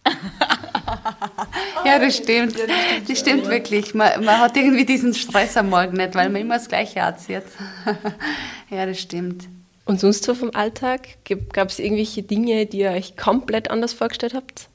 ja, 1.86 2.00
das 2.00 2.18
stimmt. 2.18 2.56
Das 3.08 3.20
stimmt 3.20 3.48
wirklich. 3.48 3.94
Man, 3.94 4.24
man 4.24 4.40
hat 4.40 4.56
irgendwie 4.58 4.86
diesen 4.86 5.14
Stress 5.14 5.58
am 5.58 5.70
Morgen 5.70 5.98
nicht, 5.98 6.16
weil 6.16 6.30
man 6.30 6.42
immer 6.42 6.56
das 6.56 6.68
Gleiche 6.68 7.00
erzählt. 7.00 7.46
ja, 8.70 8.86
das 8.86 9.00
stimmt. 9.00 9.48
Und 9.86 10.00
sonst 10.00 10.24
so 10.24 10.36
vom 10.36 10.52
Alltag? 10.54 11.18
Gab 11.52 11.70
es 11.70 11.80
irgendwelche 11.80 12.24
Dinge, 12.24 12.66
die 12.66 12.80
ihr 12.80 12.92
euch 12.92 13.18
komplett 13.18 13.72
anders 13.72 13.94
vorgestellt 13.94 14.34
habt? 14.34 14.70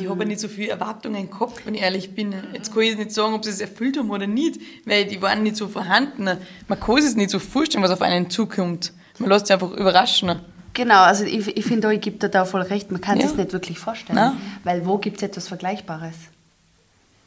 Ich 0.00 0.08
habe 0.08 0.26
nicht 0.26 0.40
so 0.40 0.48
viele 0.48 0.70
Erwartungen 0.70 1.30
gehabt, 1.30 1.64
wenn 1.66 1.74
ich 1.74 1.82
ehrlich 1.82 2.14
bin. 2.14 2.34
Jetzt 2.52 2.72
kann 2.72 2.82
ich 2.82 2.96
nicht 2.96 3.12
sagen, 3.12 3.34
ob 3.34 3.44
sie 3.44 3.50
es 3.50 3.60
erfüllt 3.60 3.98
haben 3.98 4.10
oder 4.10 4.26
nicht, 4.26 4.60
weil 4.84 5.06
die 5.06 5.20
waren 5.20 5.42
nicht 5.42 5.56
so 5.56 5.68
vorhanden. 5.68 6.38
Man 6.68 6.80
kann 6.80 7.02
sich 7.02 7.16
nicht 7.16 7.30
so 7.30 7.38
vorstellen, 7.38 7.82
was 7.82 7.90
auf 7.90 8.02
einen 8.02 8.30
zukommt. 8.30 8.92
Man 9.18 9.30
lässt 9.30 9.46
sich 9.46 9.54
einfach 9.54 9.72
überraschen. 9.72 10.40
Genau, 10.74 11.02
also 11.02 11.24
ich, 11.24 11.56
ich 11.56 11.64
finde, 11.64 11.92
ich 11.92 12.00
gebe 12.00 12.18
dir 12.18 12.28
da 12.28 12.44
voll 12.44 12.62
recht. 12.62 12.92
Man 12.92 13.00
kann 13.00 13.18
ja. 13.18 13.26
sich 13.26 13.36
nicht 13.36 13.52
wirklich 13.52 13.78
vorstellen. 13.78 14.16
Nein. 14.16 14.36
Weil 14.64 14.86
wo 14.86 14.98
gibt 14.98 15.16
es 15.16 15.22
etwas 15.24 15.48
Vergleichbares? 15.48 16.14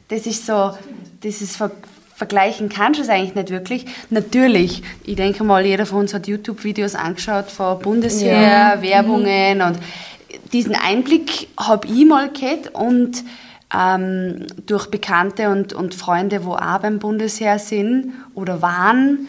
Das 0.08 0.26
ist 0.26 0.46
so, 0.46 0.74
das 1.20 1.40
ist 1.42 1.56
ver 1.56 1.70
vergleichen 2.14 2.68
kannst 2.68 3.00
du 3.00 3.02
es 3.02 3.08
eigentlich 3.08 3.34
nicht 3.34 3.50
wirklich. 3.50 3.84
Natürlich, 4.10 4.82
ich 5.02 5.16
denke 5.16 5.42
mal, 5.42 5.66
jeder 5.66 5.86
von 5.86 6.00
uns 6.00 6.14
hat 6.14 6.28
YouTube-Videos 6.28 6.94
angeschaut 6.94 7.50
von 7.50 7.80
Bundesheer, 7.80 8.40
ja. 8.40 8.82
Werbungen 8.82 9.58
mhm. 9.58 9.64
und 9.64 9.78
diesen 10.52 10.74
Einblick 10.74 11.48
habe 11.58 11.86
ich 11.86 12.04
mal 12.04 12.30
gehabt 12.30 12.74
und 12.74 13.24
ähm, 13.74 14.46
durch 14.66 14.90
Bekannte 14.90 15.48
und, 15.48 15.72
und 15.72 15.94
Freunde, 15.94 16.44
wo 16.44 16.54
auch 16.54 16.80
beim 16.80 16.98
Bundesheer 16.98 17.58
sind 17.58 18.12
oder 18.34 18.62
waren, 18.62 19.28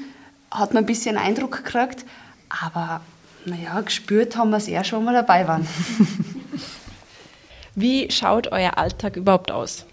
hat 0.52 0.74
man 0.74 0.84
ein 0.84 0.88
bisschen 0.88 1.18
Eindruck 1.18 1.64
gekriegt. 1.64 2.06
Aber 2.50 3.02
naja, 3.46 3.82
gespürt 3.82 4.36
haben 4.36 4.52
wir 4.52 4.58
es 4.58 4.68
eher 4.68 4.84
schon 4.84 5.04
mal 5.04 5.14
dabei 5.14 5.48
waren. 5.48 5.68
Wie 7.76 8.12
schaut 8.12 8.52
euer 8.52 8.78
Alltag 8.78 9.16
überhaupt 9.16 9.52
aus? 9.52 9.86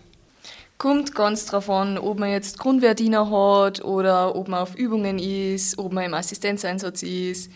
Kommt 0.76 1.14
ganz 1.14 1.46
drauf 1.46 1.70
an, 1.70 1.98
ob 1.98 2.18
man 2.18 2.30
jetzt 2.30 2.58
Grundwehrdiener 2.58 3.30
hat 3.30 3.84
oder 3.84 4.34
ob 4.34 4.48
man 4.48 4.60
auf 4.60 4.74
Übungen 4.74 5.18
ist, 5.18 5.78
ob 5.78 5.92
man 5.92 6.04
im 6.04 6.14
Assistenzeinsatz 6.14 7.02
ist. 7.02 7.50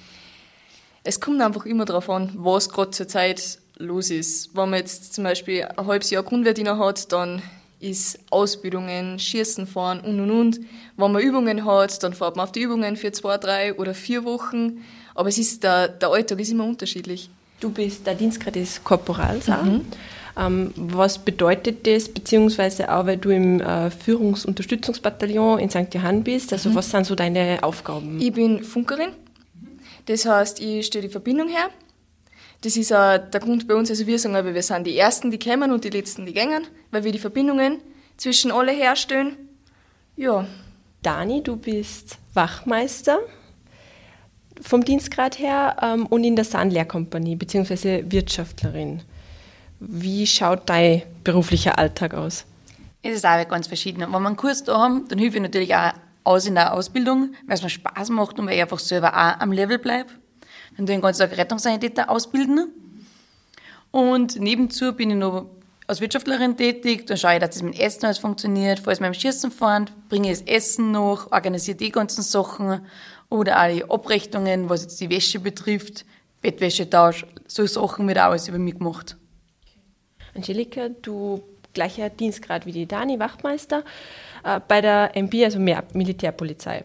Es 1.04 1.20
kommt 1.20 1.40
einfach 1.42 1.66
immer 1.66 1.84
darauf 1.84 2.08
an, 2.08 2.30
was 2.34 2.70
gerade 2.70 2.90
zur 2.90 3.06
Zeit 3.06 3.58
los 3.76 4.10
ist. 4.10 4.56
Wenn 4.56 4.70
man 4.70 4.80
jetzt 4.80 5.14
zum 5.14 5.24
Beispiel 5.24 5.64
ein 5.64 5.86
halbes 5.86 6.10
Jahr 6.10 6.22
Grundwehrdiener 6.22 6.78
hat, 6.78 7.12
dann 7.12 7.42
ist 7.78 8.18
Ausbildungen, 8.30 9.18
Schießen 9.18 9.66
fahren 9.66 10.00
und 10.00 10.18
und 10.18 10.30
und. 10.30 10.60
Wenn 10.96 11.12
man 11.12 11.22
Übungen 11.22 11.64
hat, 11.66 12.02
dann 12.02 12.14
fährt 12.14 12.36
man 12.36 12.44
auf 12.44 12.52
die 12.52 12.62
Übungen 12.62 12.96
für 12.96 13.12
zwei, 13.12 13.36
drei 13.36 13.74
oder 13.74 13.94
vier 13.94 14.24
Wochen. 14.24 14.82
Aber 15.14 15.28
es 15.28 15.38
ist 15.38 15.62
der, 15.62 15.88
der 15.88 16.08
Alltag 16.08 16.40
ist 16.40 16.50
immer 16.50 16.64
unterschiedlich. 16.64 17.28
Du 17.60 17.70
bist 17.70 18.06
der 18.06 18.14
Dienstgrad 18.14 18.54
des 18.54 18.82
Korporals. 18.82 19.48
Mhm. 19.48 19.82
Ähm, 20.36 20.72
was 20.76 21.18
bedeutet 21.18 21.86
das, 21.86 22.08
beziehungsweise 22.08 22.92
auch, 22.92 23.06
weil 23.06 23.18
du 23.18 23.30
im 23.30 23.60
äh, 23.60 23.90
Führungsunterstützungsbataillon 23.90 25.60
in 25.60 25.70
St. 25.70 25.94
Johann 25.94 26.24
bist? 26.24 26.52
Also, 26.52 26.70
mhm. 26.70 26.74
was 26.74 26.90
sind 26.90 27.06
so 27.06 27.14
deine 27.14 27.58
Aufgaben? 27.62 28.20
Ich 28.20 28.32
bin 28.32 28.64
Funkerin. 28.64 29.10
Das 30.06 30.26
heißt, 30.26 30.60
ich 30.60 30.86
stelle 30.86 31.06
die 31.06 31.12
Verbindung 31.12 31.48
her 31.48 31.70
das 32.64 32.78
ist 32.78 32.92
auch 32.94 33.18
der 33.18 33.40
Grund 33.40 33.68
bei 33.68 33.74
uns, 33.74 33.90
also 33.90 34.06
wir 34.06 34.18
sagen 34.18 34.36
aber, 34.36 34.54
wir 34.54 34.62
sind 34.62 34.86
die 34.86 34.96
Ersten, 34.96 35.30
die 35.30 35.38
kommen 35.38 35.70
und 35.70 35.84
die 35.84 35.90
Letzten, 35.90 36.24
die 36.24 36.32
gängen, 36.32 36.66
weil 36.90 37.04
wir 37.04 37.12
die 37.12 37.18
Verbindungen 37.18 37.80
zwischen 38.16 38.50
alle 38.50 38.72
herstellen. 38.72 39.36
Ja. 40.16 40.46
Dani, 41.02 41.42
du 41.42 41.56
bist 41.56 42.16
Wachmeister 42.32 43.18
vom 44.62 44.82
Dienstgrad 44.82 45.38
her 45.38 45.76
ähm, 45.82 46.06
und 46.06 46.24
in 46.24 46.36
der 46.36 46.46
Sandlehrkompanie 46.46 47.36
bzw. 47.36 48.04
Wirtschaftlerin. 48.06 49.02
Wie 49.80 50.26
schaut 50.26 50.62
dein 50.70 51.02
beruflicher 51.22 51.78
Alltag 51.78 52.14
aus? 52.14 52.46
Es 53.02 53.16
ist 53.16 53.26
auch 53.26 53.46
ganz 53.46 53.66
verschieden. 53.66 54.00
Wenn 54.00 54.08
wir 54.08 54.16
einen 54.16 54.36
Kurs 54.36 54.64
da 54.64 54.78
haben, 54.78 55.06
dann 55.08 55.18
hilfe 55.18 55.36
ich 55.36 55.42
natürlich 55.42 55.74
auch 55.74 55.92
aus 56.24 56.46
in 56.46 56.54
der 56.54 56.72
Ausbildung, 56.72 57.34
weil 57.46 57.54
es 57.54 57.62
mir 57.62 57.70
Spaß 57.70 58.08
macht 58.10 58.38
und 58.38 58.46
weil 58.46 58.54
ich 58.54 58.62
einfach 58.62 58.78
selber 58.78 59.14
auch 59.14 59.40
am 59.40 59.52
Level 59.52 59.78
bleibe. 59.78 60.10
Dann 60.76 60.86
tue 60.86 60.94
ich 60.94 60.98
den 60.98 61.02
ganzen 61.02 61.28
Tag 61.28 61.38
Rettungssanitäter 61.38 62.10
ausbilden. 62.10 62.72
Und 63.90 64.40
nebenzu 64.40 64.92
bin 64.92 65.10
ich 65.10 65.16
noch 65.16 65.46
als 65.86 66.00
Wirtschaftlerin 66.00 66.56
tätig. 66.56 67.06
Dann 67.06 67.16
schaue 67.16 67.34
ich, 67.34 67.40
dass 67.40 67.50
das 67.50 67.62
mit 67.62 67.74
dem 67.74 67.80
Essen 67.80 68.06
alles 68.06 68.18
funktioniert. 68.18 68.80
Falls 68.80 69.00
wir 69.00 69.06
im 69.06 69.14
Schießen 69.14 69.50
fahren, 69.50 69.90
bringe 70.08 70.32
ich 70.32 70.38
das 70.40 70.48
Essen 70.48 70.90
noch, 70.90 71.30
organisiere 71.30 71.76
die 71.76 71.92
ganzen 71.92 72.22
Sachen. 72.22 72.80
Oder 73.28 73.62
auch 73.62 73.68
die 73.68 73.84
Abrechnungen, 73.84 74.68
was 74.68 74.82
jetzt 74.82 75.00
die 75.00 75.10
Wäsche 75.10 75.38
betrifft, 75.38 76.04
Bettwäschetausch, 76.42 77.24
so 77.46 77.66
Sachen 77.66 78.06
wird 78.08 78.18
auch 78.18 78.24
alles 78.24 78.48
über 78.48 78.58
mich 78.58 78.78
gemacht. 78.78 79.16
Angelika, 80.34 80.88
du 80.88 81.42
gleicher 81.74 82.08
Dienstgrad 82.10 82.66
wie 82.66 82.72
die 82.72 82.86
Dani, 82.86 83.18
Wachtmeister, 83.18 83.84
äh, 84.44 84.60
bei 84.66 84.80
der 84.80 85.10
MB, 85.14 85.44
also 85.44 85.58
mehr 85.58 85.84
Militärpolizei 85.92 86.84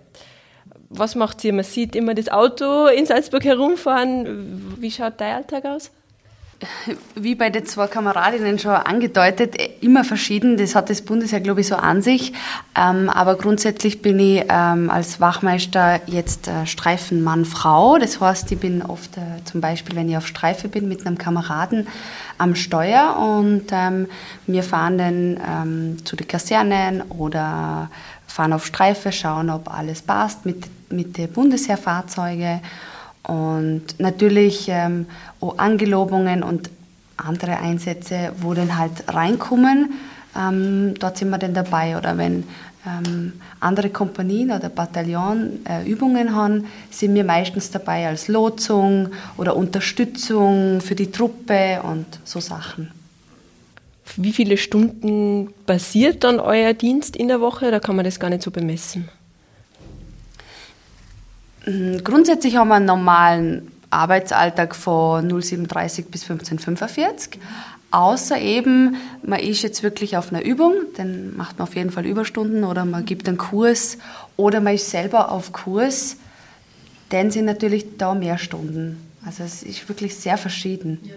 was 0.89 1.15
macht 1.15 1.39
sie? 1.41 1.51
Man 1.51 1.63
sieht 1.63 1.95
immer 1.95 2.15
das 2.15 2.29
Auto 2.29 2.87
in 2.87 3.05
Salzburg 3.05 3.45
herumfahren. 3.45 4.75
Wie 4.79 4.91
schaut 4.91 5.21
dein 5.21 5.35
Alltag 5.35 5.65
aus? 5.65 5.91
Wie 7.15 7.35
bei 7.35 7.49
den 7.49 7.65
zwei 7.65 7.87
Kameradinnen 7.87 8.59
schon 8.59 8.71
angedeutet, 8.71 9.55
immer 9.81 10.03
verschieden. 10.03 10.57
Das 10.57 10.75
hat 10.75 10.89
das 10.89 11.01
Bundesheer, 11.01 11.39
glaube 11.39 11.61
ich, 11.61 11.67
so 11.67 11.75
an 11.75 12.01
sich. 12.01 12.33
Ähm, 12.75 13.09
aber 13.09 13.35
grundsätzlich 13.35 14.01
bin 14.01 14.19
ich 14.19 14.43
ähm, 14.49 14.89
als 14.89 15.21
Wachmeister 15.21 16.01
jetzt 16.07 16.47
äh, 16.47 16.65
Streifenmann-Frau. 16.65 17.97
Das 17.97 18.19
heißt, 18.19 18.51
ich 18.51 18.59
bin 18.59 18.81
oft 18.81 19.17
äh, 19.17 19.43
zum 19.45 19.61
Beispiel, 19.61 19.95
wenn 19.95 20.09
ich 20.09 20.17
auf 20.17 20.27
Streife 20.27 20.67
bin, 20.67 20.87
mit 20.87 21.05
einem 21.05 21.17
Kameraden 21.17 21.87
am 22.37 22.55
Steuer 22.55 23.17
und 23.17 23.65
ähm, 23.71 24.07
wir 24.47 24.63
fahren 24.63 24.97
dann 24.97 25.97
zu 26.03 26.15
den 26.15 26.27
Kasernen 26.27 27.01
oder 27.09 27.89
fahren 28.27 28.53
auf 28.53 28.65
Streife, 28.65 29.11
schauen, 29.11 29.49
ob 29.49 29.73
alles 29.73 30.01
passt 30.01 30.45
mit, 30.45 30.65
mit 30.89 31.17
den 31.17 31.31
Bundesheerfahrzeugen. 31.31 32.61
Und 33.23 33.99
natürlich 33.99 34.67
ähm, 34.69 35.05
auch 35.41 35.57
Angelobungen 35.57 36.43
und 36.43 36.69
andere 37.17 37.57
Einsätze, 37.59 38.31
wo 38.39 38.53
dann 38.53 38.77
halt 38.77 38.91
reinkommen, 39.07 39.93
ähm, 40.37 40.93
dort 40.99 41.17
sind 41.17 41.29
wir 41.29 41.37
dann 41.37 41.53
dabei. 41.53 41.97
Oder 41.97 42.17
wenn 42.17 42.45
ähm, 42.85 43.33
andere 43.59 43.89
Kompanien 43.89 44.51
oder 44.51 44.69
Bataillon 44.69 45.59
äh, 45.67 45.89
Übungen 45.89 46.33
haben, 46.33 46.65
sind 46.89 47.13
wir 47.13 47.23
meistens 47.23 47.71
dabei 47.71 48.07
als 48.07 48.27
Lotsung 48.27 49.09
oder 49.37 49.55
Unterstützung 49.55 50.81
für 50.81 50.95
die 50.95 51.11
Truppe 51.11 51.81
und 51.83 52.05
so 52.23 52.39
Sachen. 52.39 52.91
Wie 54.15 54.33
viele 54.33 54.57
Stunden 54.57 55.53
basiert 55.65 56.23
dann 56.23 56.39
euer 56.39 56.73
Dienst 56.73 57.15
in 57.15 57.27
der 57.27 57.41
Woche? 57.41 57.69
Da 57.69 57.79
kann 57.79 57.95
man 57.95 58.05
das 58.05 58.19
gar 58.19 58.29
nicht 58.29 58.41
so 58.41 58.49
bemessen. 58.49 59.09
Mhm, 61.65 62.03
grundsätzlich 62.03 62.55
haben 62.55 62.69
wir 62.69 62.75
einen 62.75 62.85
normalen 62.85 63.71
Arbeitsalltag 63.89 64.75
von 64.75 65.29
07.30 65.31 66.05
bis 66.09 66.23
15.45 66.25 67.37
Außer 67.91 68.39
eben, 68.39 68.97
man 69.23 69.39
ist 69.39 69.63
jetzt 69.63 69.81
wirklich 69.81 70.15
auf 70.15 70.31
einer 70.31 70.45
Übung, 70.45 70.73
dann 70.95 71.35
macht 71.35 71.57
man 71.57 71.67
auf 71.67 71.75
jeden 71.75 71.89
Fall 71.89 72.05
Überstunden 72.05 72.63
oder 72.63 72.85
man 72.85 73.05
gibt 73.05 73.27
einen 73.27 73.37
Kurs 73.37 73.97
oder 74.37 74.61
man 74.61 74.75
ist 74.75 74.91
selber 74.91 75.31
auf 75.31 75.53
Kurs, 75.53 76.17
dann 77.09 77.31
sind 77.31 77.45
natürlich 77.45 77.97
da 77.97 78.13
mehr 78.13 78.37
Stunden. 78.37 78.97
Also 79.25 79.43
es 79.43 79.63
ist 79.63 79.89
wirklich 79.89 80.15
sehr 80.15 80.37
verschieden. 80.37 80.99
Ja. 81.03 81.15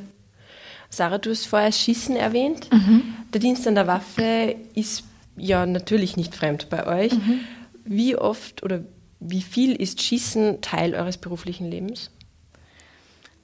Sarah, 0.89 1.19
du 1.19 1.31
hast 1.31 1.47
vorher 1.47 1.73
Schießen 1.73 2.17
erwähnt. 2.17 2.71
Mhm. 2.73 3.03
Der 3.35 3.41
Dienst 3.41 3.67
an 3.69 3.75
der 3.75 3.87
Waffe 3.87 4.57
ist 4.75 5.05
ja 5.37 5.67
natürlich 5.67 6.17
nicht 6.17 6.35
fremd 6.35 6.71
bei 6.71 6.87
euch. 6.87 7.13
Mhm. 7.13 7.41
Wie 7.85 8.17
oft 8.17 8.63
oder 8.63 8.81
wie 9.25 9.43
viel 9.43 9.75
ist 9.75 10.02
Schießen 10.02 10.61
Teil 10.61 10.95
eures 10.95 11.17
beruflichen 11.17 11.71
Lebens? 11.71 12.11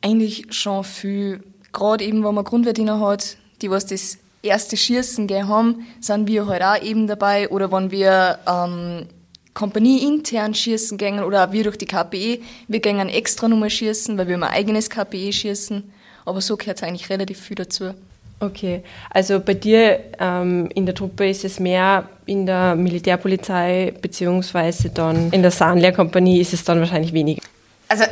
Eigentlich 0.00 0.52
schon 0.54 0.84
viel. 0.84 1.42
Gerade 1.72 2.04
eben, 2.04 2.24
wenn 2.24 2.34
man 2.34 2.44
Grundwehrdiener 2.44 3.00
hat, 3.00 3.36
die 3.62 3.70
was 3.70 3.86
das 3.86 4.18
erste 4.42 4.76
Schießen 4.76 5.28
haben, 5.48 5.86
sind 6.00 6.26
wir 6.28 6.46
halt 6.46 6.62
auch 6.62 6.82
eben 6.82 7.06
dabei. 7.06 7.48
Oder 7.48 7.70
wenn 7.72 7.90
wir 7.90 8.38
ähm, 8.46 9.06
Kompanie 9.54 10.04
intern 10.04 10.54
schießen 10.54 10.98
gehen 10.98 11.22
oder 11.22 11.48
auch 11.48 11.52
wir 11.52 11.64
durch 11.64 11.76
die 11.76 11.86
KPE, 11.86 12.40
wir 12.68 12.80
gehen 12.80 13.08
extra 13.08 13.48
Nummer 13.48 13.70
schießen, 13.70 14.16
weil 14.16 14.28
wir 14.28 14.36
ein 14.36 14.44
eigenes 14.44 14.90
KPE 14.90 15.32
schießen. 15.32 15.92
Aber 16.24 16.40
so 16.40 16.56
gehört 16.56 16.78
es 16.78 16.82
eigentlich 16.82 17.10
relativ 17.10 17.40
viel 17.40 17.56
dazu. 17.56 17.94
Okay, 18.40 18.84
also 19.10 19.40
bei 19.40 19.54
dir 19.54 19.98
ähm, 20.20 20.68
in 20.72 20.86
der 20.86 20.94
Truppe 20.94 21.28
ist 21.28 21.44
es 21.44 21.58
mehr 21.58 22.08
in 22.26 22.46
der 22.46 22.76
Militärpolizei 22.76 23.92
beziehungsweise 24.00 24.90
dann 24.90 25.30
in 25.32 25.42
der 25.42 25.50
Sahnlehrkompanie 25.50 26.40
ist 26.40 26.52
es 26.52 26.62
dann 26.62 26.78
wahrscheinlich 26.78 27.12
weniger. 27.12 27.42
Also 27.88 28.04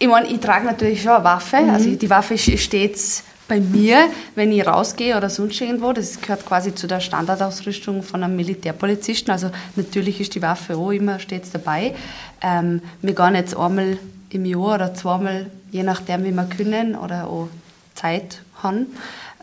ich 0.00 0.08
meine, 0.08 0.26
ich 0.28 0.40
trage 0.40 0.66
natürlich 0.66 1.02
schon 1.02 1.12
eine 1.12 1.24
Waffe. 1.24 1.60
Mhm. 1.60 1.70
Also 1.70 1.94
die 1.94 2.10
Waffe 2.10 2.36
steht 2.38 2.98
bei 3.46 3.60
mir, 3.60 4.08
wenn 4.34 4.50
ich 4.50 4.66
rausgehe 4.66 5.16
oder 5.16 5.30
sonst 5.30 5.60
irgendwo. 5.60 5.92
Das 5.92 6.20
gehört 6.20 6.44
quasi 6.44 6.74
zu 6.74 6.88
der 6.88 6.98
Standardausrüstung 6.98 8.02
von 8.02 8.24
einem 8.24 8.34
Militärpolizisten. 8.34 9.30
Also 9.30 9.50
natürlich 9.76 10.20
ist 10.20 10.34
die 10.34 10.42
Waffe 10.42 10.76
auch 10.76 10.90
immer 10.90 11.20
stets 11.20 11.52
dabei. 11.52 11.94
Ähm, 12.42 12.82
wir 13.00 13.14
gehen 13.14 13.36
jetzt 13.36 13.56
einmal 13.56 13.96
im 14.30 14.44
Jahr 14.44 14.74
oder 14.74 14.94
zweimal, 14.94 15.46
je 15.70 15.84
nachdem, 15.84 16.24
wie 16.24 16.32
wir 16.32 16.44
können 16.44 16.96
oder 16.96 17.28
auch 17.28 17.48
Zeit 17.94 18.42
haben 18.62 18.86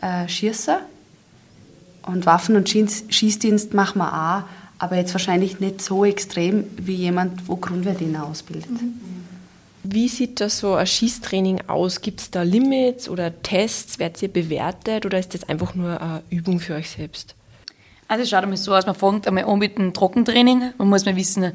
äh, 0.00 0.28
schießen. 0.28 0.76
Und 2.02 2.24
Waffen- 2.24 2.56
und 2.56 2.68
Schießdienst 2.68 3.74
machen 3.74 3.98
wir 3.98 4.12
auch, 4.12 4.42
aber 4.78 4.96
jetzt 4.96 5.12
wahrscheinlich 5.12 5.58
nicht 5.58 5.82
so 5.82 6.04
extrem 6.04 6.64
wie 6.76 6.94
jemand, 6.94 7.48
wo 7.48 7.56
Grundwehrdiener 7.56 8.24
ausbildet. 8.26 8.70
Mhm. 8.70 9.00
Wie 9.88 10.08
sieht 10.08 10.40
das 10.40 10.58
so 10.58 10.74
ein 10.74 10.86
Schießtraining 10.86 11.68
aus? 11.68 12.00
Gibt 12.00 12.20
es 12.20 12.30
da 12.30 12.42
Limits 12.42 13.08
oder 13.08 13.42
Tests? 13.42 14.00
Werdet 14.00 14.20
ihr 14.20 14.32
bewertet 14.32 15.06
oder 15.06 15.18
ist 15.18 15.32
das 15.34 15.48
einfach 15.48 15.74
nur 15.76 16.00
eine 16.00 16.22
Übung 16.28 16.58
für 16.58 16.74
euch 16.74 16.90
selbst? 16.90 17.36
Also 18.08 18.24
es 18.24 18.30
schaut 18.30 18.42
einmal 18.42 18.56
so 18.56 18.74
aus, 18.74 18.86
man 18.86 18.96
fängt 18.96 19.28
einmal 19.28 19.44
an 19.44 19.58
mit 19.58 19.78
einem 19.78 19.92
Trockentraining. 19.92 20.72
Man 20.76 20.88
muss 20.88 21.04
mal 21.04 21.14
wissen, 21.14 21.52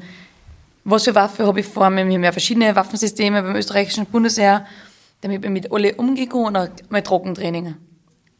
was 0.84 1.04
für 1.04 1.14
Waffe 1.14 1.46
habe 1.46 1.60
ich 1.60 1.66
vor 1.66 1.90
mir. 1.90 2.06
Wir 2.06 2.14
haben 2.14 2.24
ja 2.24 2.32
verschiedene 2.32 2.74
Waffensysteme 2.74 3.42
beim 3.42 3.54
österreichischen 3.54 4.06
Bundesheer. 4.06 4.66
Damit 5.20 5.42
bin 5.42 5.54
ich 5.54 5.64
mit 5.64 5.72
alle 5.72 5.94
umgegangen 5.94 6.56
und 6.56 6.90
mal 6.90 7.02
Trockentraining. 7.02 7.74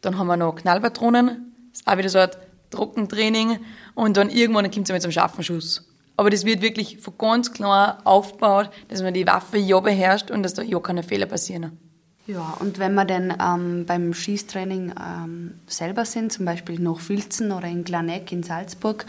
Dann 0.02 0.18
haben 0.18 0.26
wir 0.26 0.36
noch 0.36 0.56
Knallpatronen, 0.56 1.54
ist 1.72 1.86
auch 1.86 1.96
wieder 1.96 2.08
so 2.08 2.18
ein 2.18 2.30
Trockentraining. 2.70 3.60
Und 3.94 4.16
dann 4.16 4.28
irgendwann 4.28 4.70
kommt 4.70 4.88
es 4.88 4.92
mit 4.92 5.02
zum 5.02 5.12
scharfen 5.12 5.42
Schuss. 5.42 5.88
Aber 6.16 6.28
das 6.28 6.44
wird 6.44 6.60
wirklich 6.60 6.98
von 6.98 7.14
ganz 7.16 7.52
klar 7.52 7.98
aufgebaut, 8.04 8.70
dass 8.88 9.02
man 9.02 9.14
die 9.14 9.26
Waffe 9.26 9.58
ja 9.58 9.80
beherrscht 9.80 10.30
und 10.30 10.42
dass 10.42 10.54
da 10.54 10.62
ja 10.62 10.78
keine 10.80 11.02
Fehler 11.02 11.26
passieren. 11.26 11.78
Ja, 12.26 12.56
und 12.60 12.78
wenn 12.78 12.94
wir 12.94 13.04
dann 13.04 13.34
ähm, 13.40 13.86
beim 13.86 14.14
Schießtraining 14.14 14.92
ähm, 15.00 15.54
selber 15.66 16.04
sind, 16.04 16.32
zum 16.32 16.44
Beispiel 16.44 16.78
nach 16.78 17.00
Filzen 17.00 17.50
oder 17.50 17.66
in 17.66 17.82
Glaneck 17.82 18.30
in 18.30 18.42
Salzburg, 18.42 19.06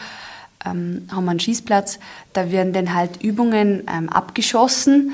ähm, 0.65 1.07
haben 1.11 1.25
wir 1.25 1.31
einen 1.31 1.39
Schießplatz, 1.39 1.99
da 2.33 2.51
werden 2.51 2.73
dann 2.73 2.93
halt 2.93 3.21
Übungen 3.21 3.83
ähm, 3.93 4.09
abgeschossen 4.09 5.13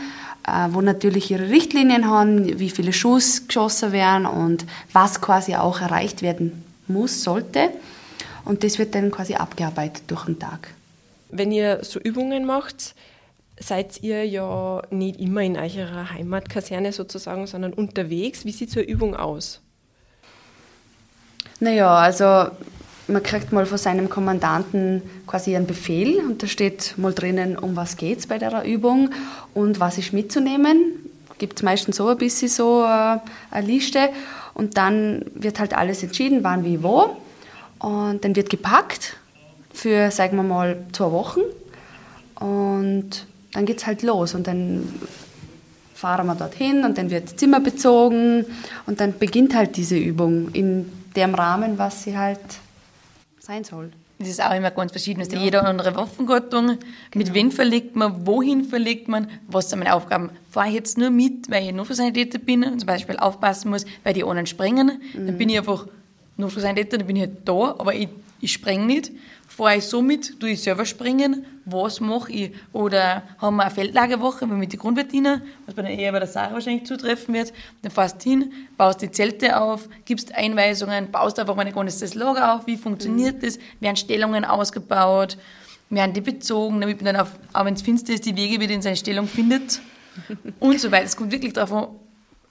wo 0.72 0.82
natürlich 0.82 1.32
ihre 1.32 1.50
Richtlinien 1.50 2.10
haben, 2.10 2.60
wie 2.60 2.70
viele 2.70 2.94
Schuss 2.94 3.48
geschossen 3.48 3.92
werden 3.92 4.26
und 4.26 4.66
was 4.94 5.22
quasi 5.22 5.56
auch 5.56 5.82
erreicht 5.82 6.22
werden 6.22 6.64
muss, 6.88 7.24
sollte. 7.24 7.70
Und 8.46 8.64
das 8.64 8.80
wird 8.80 8.96
dann 8.96 9.12
quasi 9.12 9.36
abgearbeitet 9.36 10.04
durch 10.08 10.26
den 10.26 10.40
Tag. 10.40 10.70
Wenn 11.30 11.52
ihr 11.52 11.84
so 11.84 12.00
Übungen 12.00 12.46
macht, 12.46 12.96
seid 13.60 14.02
ihr 14.02 14.26
ja 14.26 14.82
nicht 14.90 15.20
immer 15.20 15.42
in 15.42 15.58
eurer 15.58 16.12
Heimatkaserne 16.12 16.92
sozusagen, 16.92 17.46
sondern 17.46 17.74
unterwegs. 17.74 18.46
Wie 18.46 18.52
sieht 18.52 18.72
so 18.72 18.80
eine 18.80 18.90
Übung 18.90 19.16
aus? 19.16 19.62
Naja, 21.60 21.94
also 21.94 22.52
man 23.10 23.24
kriegt 23.24 23.52
mal 23.52 23.66
von 23.66 23.78
seinem 23.78 24.10
Kommandanten 24.10 25.02
quasi 25.28 25.56
einen 25.56 25.68
Befehl 25.68 26.20
und 26.20 26.42
da 26.44 26.48
steht 26.48 26.98
mal 26.98 27.14
drinnen, 27.14 27.58
um 27.58 27.76
was 27.76 27.98
geht 27.98 28.20
es 28.20 28.28
bei 28.28 28.38
der 28.38 28.64
Übung 28.64 29.10
und 29.54 29.80
was 29.80 29.98
ist 29.98 30.14
mitzunehmen. 30.14 30.94
Gibt 31.38 31.60
es 31.60 31.64
meistens 31.64 31.98
so 31.98 32.08
ein 32.08 32.18
bisschen 32.18 32.50
so 32.50 32.84
äh, 32.84 33.18
eine 33.52 33.68
Liste 33.68 34.10
und 34.54 34.78
dann 34.78 35.26
wird 35.34 35.60
halt 35.60 35.76
alles 35.76 36.04
entschieden, 36.04 36.44
wann, 36.44 36.64
wie, 36.66 36.84
wo 36.84 37.18
und 37.80 38.24
dann 38.24 38.36
wird 38.36 38.50
gepackt 38.50 39.18
für, 39.74 40.12
sagen 40.12 40.38
wir 40.38 40.44
mal, 40.44 40.78
zwei 40.92 41.12
Wochen 41.12 41.42
und 42.40 43.26
dann 43.54 43.66
geht 43.66 43.80
es 43.80 43.88
halt 43.88 44.04
los 44.04 44.36
und 44.36 44.48
dann 44.48 44.88
fahren 45.96 46.28
wir 46.28 46.36
dorthin 46.36 46.86
und 46.86 46.98
dann 46.98 47.10
wird 47.10 47.40
Zimmer 47.40 47.60
bezogen 47.60 48.46
und 48.86 49.00
dann 49.00 49.18
beginnt 49.18 49.56
halt 49.56 49.76
diese 49.76 49.98
Übung 49.98 50.50
in 50.54 50.90
dem 51.16 51.36
Rahmen, 51.36 51.78
was 51.78 52.04
sie 52.04 52.18
halt 52.18 52.40
sein 53.40 53.64
soll. 53.64 53.92
Das 54.20 54.28
ist 54.28 54.44
auch 54.44 54.54
immer 54.54 54.72
ganz 54.72 54.92
verschieden. 54.92 55.22
Ja. 55.22 55.40
Jeder 55.40 55.66
andere 55.66 55.96
Waffengattung. 55.96 56.68
Genau. 56.68 56.80
Mit 57.16 57.34
wem 57.34 57.52
verlegt 57.52 57.96
man, 57.96 58.28
wohin 58.28 58.66
verlegt 58.66 59.08
man, 59.08 59.30
was 59.48 59.70
sind 59.70 59.80
meine 59.80 59.94
Aufgaben. 59.94 60.30
Fahre 60.52 60.68
ich 60.68 60.74
jetzt 60.74 60.98
nur 60.98 61.10
mit, 61.10 61.50
weil 61.50 61.66
ich 61.66 61.72
Notfallsanitäter 61.72 62.38
bin 62.38 62.64
und 62.66 62.80
zum 62.80 62.88
Beispiel 62.88 63.18
aufpassen 63.18 63.70
muss, 63.70 63.86
weil 64.04 64.14
die 64.14 64.26
anderen 64.26 64.46
sprengen, 64.46 65.02
mhm. 65.14 65.28
dann 65.28 65.38
bin 65.38 65.48
ich 65.48 65.58
einfach 65.58 65.88
Notfallsanitäter, 66.36 66.98
dann 66.98 67.08
bin 67.08 67.16
ich 67.16 67.22
halt 67.24 67.38
da, 67.46 67.76
aber 67.78 67.94
ich, 67.94 68.10
ich 68.42 68.54
spreng 68.54 68.86
nicht 68.86 69.12
fahre 69.60 69.76
ich 69.76 69.84
so 69.84 70.02
mit, 70.02 70.40
tue 70.40 70.52
ich 70.52 70.62
selber 70.62 70.86
springen, 70.86 71.46
was 71.66 72.00
mache 72.00 72.32
ich? 72.32 72.52
Oder 72.72 73.24
haben 73.40 73.58
wir 73.58 73.64
eine 73.64 73.72
Feldlagerwoche 73.72 74.48
mit 74.48 74.72
den 74.72 74.80
Grundwehrdienern, 74.80 75.42
was 75.66 75.76
bei 75.76 75.82
der 75.82 76.00
eher 76.00 76.14
bei 76.14 76.20
der 76.20 76.30
Sarah 76.30 76.54
wahrscheinlich 76.54 76.86
zutreffen 76.86 77.34
wird. 77.34 77.52
Dann 77.82 77.92
fährst 77.92 78.24
du 78.24 78.30
hin, 78.30 78.54
baust 78.78 79.02
die 79.02 79.12
Zelte 79.12 79.60
auf, 79.60 79.90
gibst 80.06 80.34
Einweisungen, 80.34 81.12
baust 81.12 81.40
einfach 81.40 81.56
mal 81.56 81.66
ein 81.66 81.74
ganzes 81.74 82.16
Lager 82.16 82.56
auf, 82.56 82.68
wie 82.68 82.78
funktioniert 82.78 83.42
mhm. 83.42 83.46
das, 83.46 83.60
werden 83.82 83.98
Stellungen 83.98 84.46
ausgebaut, 84.46 85.38
werden 85.90 86.14
die 86.14 86.22
bezogen, 86.22 86.80
damit 86.80 87.02
man 87.02 87.16
dann, 87.16 87.24
auf, 87.24 87.32
auch 87.52 87.66
wenn 87.66 87.74
es 87.74 87.82
finster 87.82 88.14
ist, 88.14 88.26
die 88.26 88.38
Wege 88.38 88.62
wieder 88.62 88.74
in 88.74 88.82
seine 88.82 88.96
Stellung 88.96 89.28
findet 89.28 89.82
und 90.62 90.80
so 90.80 90.90
weiter. 90.90 91.04
Es 91.04 91.18
kommt 91.18 91.34
wirklich 91.34 91.52
darauf 91.52 91.74
an, 91.74 91.96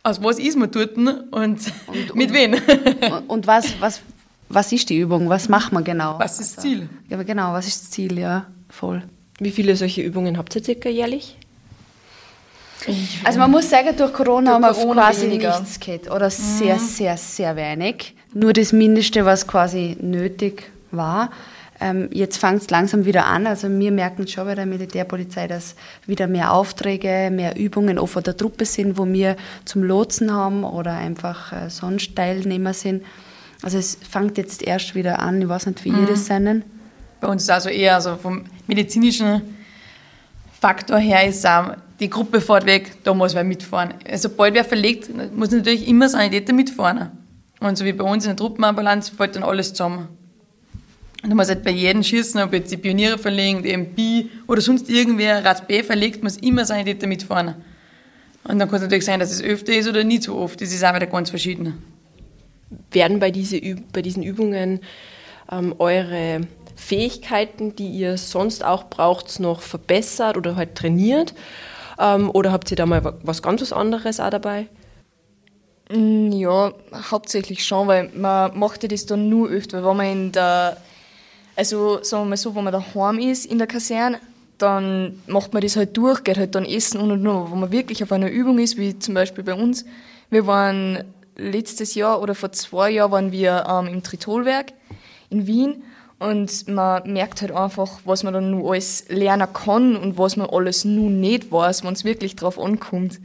aus 0.02 0.22
was 0.22 0.38
ist 0.38 0.58
man 0.58 0.70
dort 0.70 0.96
und, 0.98 1.08
und 1.08 1.72
mit 2.14 2.28
und, 2.28 2.34
wem. 2.34 2.52
Und, 2.52 3.30
und 3.30 3.46
was, 3.46 3.80
was 3.80 4.02
was 4.48 4.72
ist 4.72 4.90
die 4.90 4.98
Übung, 4.98 5.28
was 5.28 5.48
macht 5.48 5.72
man 5.72 5.84
genau. 5.84 6.18
Was 6.18 6.40
ist 6.40 6.56
das 6.56 6.62
Ziel? 6.62 6.88
Ja, 7.08 7.22
genau, 7.22 7.52
was 7.52 7.66
ist 7.66 7.82
das 7.82 7.90
Ziel, 7.90 8.18
ja, 8.18 8.46
voll. 8.68 9.02
Wie 9.38 9.50
viele 9.50 9.76
solche 9.76 10.02
Übungen 10.02 10.38
habt 10.38 10.54
ihr 10.56 10.64
circa 10.64 10.88
jährlich? 10.88 11.36
Also 13.24 13.38
man 13.38 13.50
muss 13.50 13.68
sagen, 13.68 13.96
durch 13.96 14.12
Corona 14.12 14.52
haben 14.52 14.62
wir 14.62 14.72
Corona 14.72 15.08
quasi 15.08 15.26
weniger. 15.26 15.58
nichts 15.60 15.80
gehabt. 15.80 16.10
Oder 16.10 16.30
sehr, 16.30 16.78
sehr, 16.78 17.16
sehr 17.16 17.56
wenig. 17.56 18.14
Nur 18.34 18.52
das 18.52 18.72
Mindeste, 18.72 19.24
was 19.24 19.46
quasi 19.46 19.96
nötig 20.00 20.70
war. 20.90 21.30
Ähm, 21.80 22.08
jetzt 22.12 22.38
fängt 22.38 22.62
es 22.62 22.70
langsam 22.70 23.04
wieder 23.04 23.26
an. 23.26 23.46
Also 23.46 23.68
wir 23.68 23.92
merken 23.92 24.26
schon 24.26 24.46
bei 24.46 24.54
der 24.54 24.66
Militärpolizei, 24.66 25.46
dass 25.46 25.76
wieder 26.06 26.26
mehr 26.26 26.52
Aufträge, 26.52 27.30
mehr 27.32 27.56
Übungen 27.56 27.98
auch 27.98 28.06
von 28.06 28.22
der 28.22 28.36
Truppe 28.36 28.64
sind, 28.64 28.98
wo 28.98 29.06
wir 29.06 29.36
zum 29.64 29.82
Lotsen 29.82 30.32
haben 30.32 30.64
oder 30.64 30.92
einfach 30.92 31.52
äh, 31.52 31.70
sonst 31.70 32.16
Teilnehmer 32.16 32.74
sind. 32.74 33.04
Also 33.62 33.78
es 33.78 33.98
fängt 34.08 34.38
jetzt 34.38 34.62
erst 34.62 34.94
wieder 34.94 35.18
an. 35.18 35.42
Ich 35.42 35.48
weiß 35.48 35.66
nicht, 35.66 35.84
wie 35.84 35.90
ihr 35.90 36.06
das 36.06 36.26
seinen. 36.26 36.64
Bei 37.20 37.28
uns 37.28 37.42
ist 37.42 37.50
also 37.50 37.68
eher 37.68 38.00
so 38.00 38.16
vom 38.16 38.44
medizinischen 38.66 39.42
Faktor 40.60 40.98
her 40.98 41.26
ist 41.26 41.46
auch, 41.46 41.76
die 42.00 42.10
Gruppe 42.10 42.40
fährt 42.40 42.66
weg, 42.66 42.92
da 43.04 43.14
muss 43.14 43.34
wer 43.34 43.44
mitfahren. 43.44 43.94
Also 44.08 44.28
Sobald 44.28 44.54
wer 44.54 44.64
verlegt, 44.64 45.10
muss 45.34 45.50
natürlich 45.50 45.86
immer 45.88 46.08
Sanitäter 46.08 46.52
mitfahren. 46.52 47.10
Und 47.60 47.76
so 47.76 47.84
wie 47.84 47.92
bei 47.92 48.04
uns 48.04 48.24
in 48.24 48.30
der 48.30 48.36
Truppenambulanz 48.36 49.08
fällt 49.08 49.36
dann 49.36 49.42
alles 49.42 49.70
zusammen. 49.70 50.08
Und 51.22 51.30
da 51.30 51.34
muss 51.34 51.48
halt 51.48 51.64
bei 51.64 51.72
jedem 51.72 52.04
Schießen, 52.04 52.40
ob 52.40 52.52
jetzt 52.52 52.70
die 52.70 52.76
Pioniere 52.76 53.18
verlegen, 53.18 53.62
die 53.64 53.72
MB 53.72 54.30
oder 54.46 54.60
sonst 54.60 54.88
irgendwer 54.88 55.44
Rad 55.44 55.66
B 55.66 55.82
verlegt, 55.82 56.22
muss 56.22 56.36
immer 56.36 56.64
Sanitäter 56.64 57.08
mitfahren. 57.08 57.54
Und 58.44 58.58
dann 58.60 58.68
kann 58.68 58.76
es 58.76 58.82
natürlich 58.82 59.04
sein, 59.04 59.18
dass 59.18 59.32
es 59.32 59.42
öfter 59.42 59.74
ist 59.74 59.88
oder 59.88 60.04
nicht 60.04 60.22
so 60.22 60.36
oft. 60.36 60.60
Das 60.60 60.72
ist 60.72 60.84
auch 60.84 60.94
wieder 60.94 61.06
ganz 61.06 61.30
verschieden. 61.30 61.82
Werden 62.90 63.18
bei, 63.18 63.30
diese, 63.30 63.60
bei 63.92 64.02
diesen 64.02 64.22
Übungen 64.22 64.80
ähm, 65.50 65.74
eure 65.78 66.42
Fähigkeiten, 66.76 67.74
die 67.76 67.88
ihr 67.88 68.18
sonst 68.18 68.64
auch 68.64 68.84
braucht, 68.90 69.40
noch 69.40 69.60
verbessert 69.62 70.36
oder 70.36 70.56
halt 70.56 70.74
trainiert? 70.74 71.34
Ähm, 71.98 72.30
oder 72.30 72.52
habt 72.52 72.70
ihr 72.70 72.76
da 72.76 72.86
mal 72.86 73.02
wa- 73.04 73.14
was 73.22 73.42
ganz 73.42 73.72
anderes 73.72 74.20
auch 74.20 74.30
dabei? 74.30 74.68
Mm, 75.90 76.30
Ja, 76.32 76.72
hauptsächlich 77.10 77.64
schon, 77.64 77.88
weil 77.88 78.10
man 78.14 78.58
macht 78.58 78.90
das 78.90 79.06
dann 79.06 79.28
nur 79.28 79.48
öfter, 79.48 79.84
wenn 79.84 79.96
man 79.96 80.06
in 80.06 80.32
der, 80.32 80.76
also 81.56 82.02
sagen 82.02 82.24
wir 82.24 82.30
mal 82.30 82.36
so, 82.36 82.54
wenn 82.54 82.64
man 82.64 82.72
daheim 82.72 83.18
ist 83.18 83.46
in 83.46 83.58
der 83.58 83.66
Kaserne, 83.66 84.20
dann 84.58 85.22
macht 85.26 85.52
man 85.52 85.62
das 85.62 85.76
halt 85.76 85.96
durch, 85.96 86.24
geht 86.24 86.36
halt 86.38 86.54
dann 86.54 86.64
essen 86.64 87.00
und 87.00 87.10
und 87.12 87.26
und. 87.26 87.52
Wenn 87.52 87.60
man 87.60 87.72
wirklich 87.72 88.02
auf 88.02 88.12
einer 88.12 88.30
Übung 88.30 88.58
ist, 88.58 88.76
wie 88.76 88.98
zum 88.98 89.14
Beispiel 89.14 89.44
bei 89.44 89.54
uns, 89.54 89.84
wir 90.30 90.46
waren 90.46 91.04
letztes 91.38 91.94
Jahr 91.94 92.20
oder 92.20 92.34
vor 92.34 92.52
zwei 92.52 92.90
Jahren 92.90 93.12
waren 93.12 93.32
wir 93.32 93.64
ähm, 93.68 93.86
im 93.86 94.02
Tritolwerk 94.02 94.72
in 95.30 95.46
Wien 95.46 95.82
und 96.18 96.66
man 96.68 97.10
merkt 97.10 97.40
halt 97.40 97.52
einfach, 97.52 98.00
was 98.04 98.24
man 98.24 98.34
dann 98.34 98.50
nur 98.50 98.72
alles 98.72 99.04
lernen 99.08 99.48
kann 99.52 99.96
und 99.96 100.18
was 100.18 100.36
man 100.36 100.50
alles 100.50 100.84
nur 100.84 101.10
nicht 101.10 101.50
weiß, 101.50 101.84
wenn 101.84 101.92
es 101.94 102.04
wirklich 102.04 102.34
drauf 102.34 102.58
ankommt. 102.58 103.20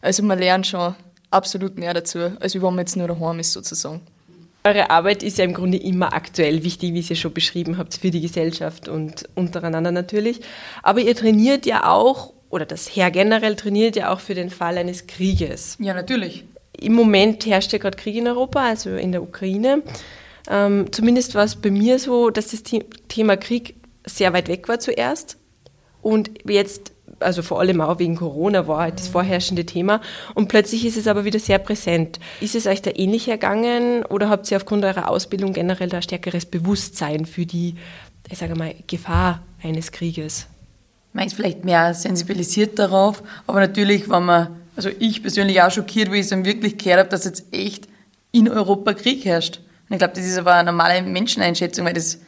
Also 0.00 0.22
man 0.22 0.38
lernt 0.38 0.66
schon 0.66 0.94
absolut 1.30 1.76
mehr 1.76 1.92
dazu, 1.92 2.32
als 2.38 2.54
wenn 2.54 2.62
man 2.62 2.78
jetzt 2.78 2.96
nur 2.96 3.08
daheim 3.08 3.40
ist 3.40 3.52
sozusagen. 3.52 4.00
Eure 4.66 4.90
Arbeit 4.90 5.22
ist 5.22 5.36
ja 5.36 5.44
im 5.44 5.52
Grunde 5.52 5.76
immer 5.76 6.14
aktuell 6.14 6.62
wichtig, 6.62 6.94
wie 6.94 7.00
ihr 7.00 7.16
schon 7.16 7.34
beschrieben 7.34 7.76
habt, 7.76 7.94
für 7.94 8.10
die 8.10 8.22
Gesellschaft 8.22 8.88
und 8.88 9.28
untereinander 9.34 9.92
natürlich. 9.92 10.40
Aber 10.82 11.00
ihr 11.00 11.14
trainiert 11.14 11.66
ja 11.66 11.90
auch, 11.90 12.32
oder 12.48 12.64
das 12.64 12.86
Heer 12.86 13.10
generell 13.10 13.56
trainiert 13.56 13.96
ja 13.96 14.10
auch 14.10 14.20
für 14.20 14.34
den 14.34 14.48
Fall 14.48 14.78
eines 14.78 15.06
Krieges. 15.06 15.76
Ja, 15.80 15.92
natürlich. 15.92 16.44
Im 16.84 16.94
Moment 16.94 17.46
herrscht 17.46 17.72
ja 17.72 17.78
gerade 17.78 17.96
Krieg 17.96 18.16
in 18.16 18.28
Europa, 18.28 18.60
also 18.60 18.90
in 18.90 19.12
der 19.12 19.22
Ukraine. 19.22 19.82
Ähm, 20.48 20.92
zumindest 20.92 21.34
war 21.34 21.44
es 21.44 21.56
bei 21.56 21.70
mir 21.70 21.98
so, 21.98 22.30
dass 22.30 22.48
das 22.48 22.62
The 22.66 22.84
Thema 23.08 23.36
Krieg 23.36 23.74
sehr 24.06 24.32
weit 24.32 24.48
weg 24.48 24.68
war 24.68 24.78
zuerst. 24.78 25.38
Und 26.02 26.30
jetzt, 26.46 26.92
also 27.20 27.42
vor 27.42 27.60
allem 27.60 27.80
auch 27.80 27.98
wegen 27.98 28.16
Corona, 28.16 28.68
war 28.68 28.80
halt 28.80 29.00
das 29.00 29.08
vorherrschende 29.08 29.64
Thema. 29.64 30.02
Und 30.34 30.48
plötzlich 30.48 30.84
ist 30.84 30.98
es 30.98 31.06
aber 31.06 31.24
wieder 31.24 31.38
sehr 31.38 31.58
präsent. 31.58 32.20
Ist 32.40 32.54
es 32.54 32.66
euch 32.66 32.82
da 32.82 32.90
ähnlich 32.94 33.28
ergangen 33.28 34.04
oder 34.04 34.28
habt 34.28 34.50
ihr 34.50 34.58
aufgrund 34.58 34.84
eurer 34.84 35.08
Ausbildung 35.08 35.54
generell 35.54 35.88
da 35.88 36.02
stärkeres 36.02 36.44
Bewusstsein 36.44 37.24
für 37.24 37.46
die, 37.46 37.76
ich 38.30 38.38
sage 38.38 38.54
mal, 38.54 38.74
Gefahr 38.86 39.42
eines 39.62 39.92
Krieges? 39.92 40.46
Man 41.14 41.26
ist 41.26 41.34
vielleicht 41.34 41.64
mehr 41.64 41.94
sensibilisiert 41.94 42.78
darauf, 42.78 43.22
aber 43.46 43.60
natürlich 43.60 44.08
war 44.08 44.20
man, 44.20 44.48
also 44.76 44.90
ich 44.98 45.22
persönlich 45.22 45.60
auch 45.62 45.70
schockiert, 45.70 46.10
wo 46.10 46.14
ich 46.14 46.28
dann 46.28 46.44
wirklich 46.44 46.78
gehört 46.78 47.00
habe, 47.00 47.08
dass 47.08 47.24
jetzt 47.24 47.44
echt 47.52 47.88
in 48.32 48.48
Europa 48.48 48.94
Krieg 48.94 49.24
herrscht. 49.24 49.60
Und 49.88 49.94
ich 49.94 49.98
glaube, 49.98 50.14
das 50.14 50.24
ist 50.24 50.38
aber 50.38 50.54
eine 50.54 50.70
normale 50.70 51.02
Menscheneinschätzung, 51.02 51.84
weil 51.84 51.92
das, 51.92 52.18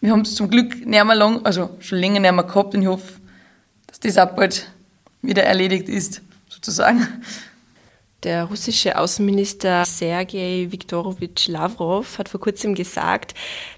wir 0.00 0.10
haben 0.10 0.22
es 0.22 0.34
zum 0.34 0.50
Glück 0.50 0.74
nicht 0.74 0.86
mehr 0.86 1.14
lang, 1.14 1.44
also 1.44 1.70
schon 1.80 1.98
länger 1.98 2.20
nicht 2.20 2.32
mehr 2.32 2.44
gehabt 2.44 2.74
und 2.74 2.82
ich 2.82 2.88
hoffe, 2.88 3.20
dass 3.86 4.00
das 4.00 4.18
auch 4.18 4.34
bald 4.34 4.68
wieder 5.22 5.44
erledigt 5.44 5.88
ist, 5.88 6.22
sozusagen. 6.48 7.06
Der 8.26 8.42
russische 8.42 8.98
Außenminister 8.98 9.84
Sergei 9.84 10.66
Viktorowitsch 10.70 11.46
Lavrov 11.46 12.18
hat 12.18 12.28
vor 12.28 12.40
kurzem 12.40 12.74
gesagt, 12.74 13.34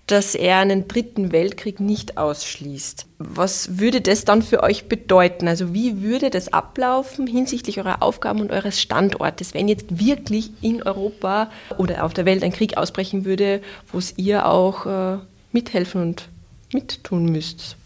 dass 0.07 0.35
er 0.35 0.57
einen 0.57 0.89
dritten 0.89 1.33
Weltkrieg 1.33 1.81
nicht 1.81 2.17
ausschließt. 2.17 3.05
Was 3.19 3.79
würde 3.79 4.01
das 4.01 4.25
dann 4.25 4.41
für 4.41 4.63
euch 4.63 4.89
bedeuten? 4.89 5.49
Also 5.49 5.75
wie 5.75 6.01
würde 6.01 6.31
das 6.31 6.51
ablaufen 6.51 7.27
hinsichtlich 7.27 7.77
eurer 7.77 8.03
Aufgaben 8.03 8.41
und 8.41 8.51
eures 8.51 8.81
Standortes, 8.81 9.53
wenn 9.53 9.69
jetzt 9.69 9.99
wirklich 9.99 10.51
in 10.63 10.83
Europa 10.83 11.51
oder 11.77 12.03
auf 12.05 12.15
der 12.15 12.25
Welt 12.25 12.43
ein 12.43 12.53
Krieg 12.53 12.79
ausbrechen 12.79 13.27
würde, 13.27 13.61
wo 13.93 13.99
es 13.99 14.17
ihr 14.17 14.47
auch 14.47 14.87
äh, 14.87 15.19
mithelfen 15.53 16.01
und 16.01 16.31
mittun 16.73 17.27
müsst? 17.27 17.77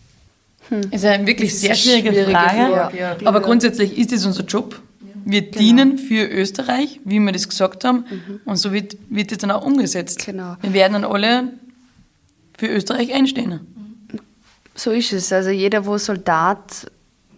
Das 0.71 0.87
ist 0.93 1.05
eine 1.05 1.27
wirklich 1.27 1.59
sehr 1.59 1.75
schwierige, 1.75 2.13
schwierige 2.13 2.31
Frage. 2.31 2.73
Frage, 2.73 2.97
ja. 2.97 3.17
Aber 3.25 3.41
grundsätzlich 3.41 3.99
ist 3.99 4.13
es 4.13 4.25
unser 4.25 4.45
Job. 4.45 4.81
Wir 5.25 5.51
dienen 5.51 5.99
für 5.99 6.27
Österreich, 6.27 7.01
wie 7.05 7.19
wir 7.21 7.33
das 7.33 7.49
gesagt 7.49 7.85
haben, 7.85 8.05
und 8.45 8.57
so 8.57 8.73
wird, 8.73 8.97
wird 9.09 9.33
es 9.33 9.39
dann 9.39 9.51
auch 9.51 9.65
umgesetzt. 9.65 10.25
Genau. 10.27 10.57
Wir 10.61 10.73
werden 10.73 10.95
dann 10.95 11.05
alle 11.05 11.53
für 12.57 12.67
Österreich 12.69 13.13
einstehen. 13.13 13.61
So 14.75 14.91
ist 14.91 15.13
es. 15.13 15.33
Also 15.33 15.51
jeder, 15.51 15.87
wo 15.87 15.99
Soldat 15.99 16.91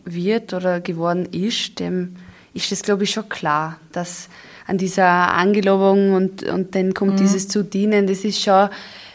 wird 0.05 0.53
oder 0.53 0.81
geworden 0.81 1.27
ist, 1.33 1.81
dem 1.81 2.17
ist 2.53 2.71
das, 2.71 2.83
glaube 2.83 3.05
ich, 3.05 3.11
schon 3.11 3.29
klar, 3.29 3.81
dass 3.93 4.29
an 4.67 4.79
dieser 4.79 5.35
Angelobung 5.35 6.15
und, 6.15 6.43
und 6.45 6.75
dann 6.75 6.95
kommt 6.95 7.21
dieses 7.21 7.49
zu 7.49 7.65
dienen, 7.65 8.07
das 8.07 8.25
ist 8.25 8.41
schon, 8.41 8.71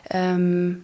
ähm, 0.10 0.84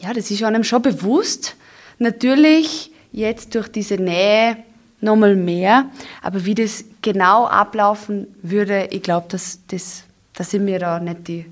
ja, 0.00 0.12
das 0.12 0.30
ist 0.30 0.42
einem 0.42 0.64
schon 0.64 0.82
bewusst. 0.82 1.56
Natürlich 1.98 2.90
jetzt 3.12 3.54
durch 3.54 3.68
diese 3.68 3.94
Nähe 3.94 4.58
nochmal 5.00 5.36
mehr, 5.36 5.90
aber 6.22 6.44
wie 6.44 6.54
das 6.54 6.84
genau 7.02 7.46
ablaufen 7.46 8.28
würde, 8.42 8.88
ich 8.90 9.02
glaube, 9.02 9.26
dass 9.28 9.60
das, 9.68 10.04
da 10.34 10.44
sind 10.44 10.66
wir 10.66 10.78
da 10.78 10.98
nicht 10.98 11.28
die 11.28 11.46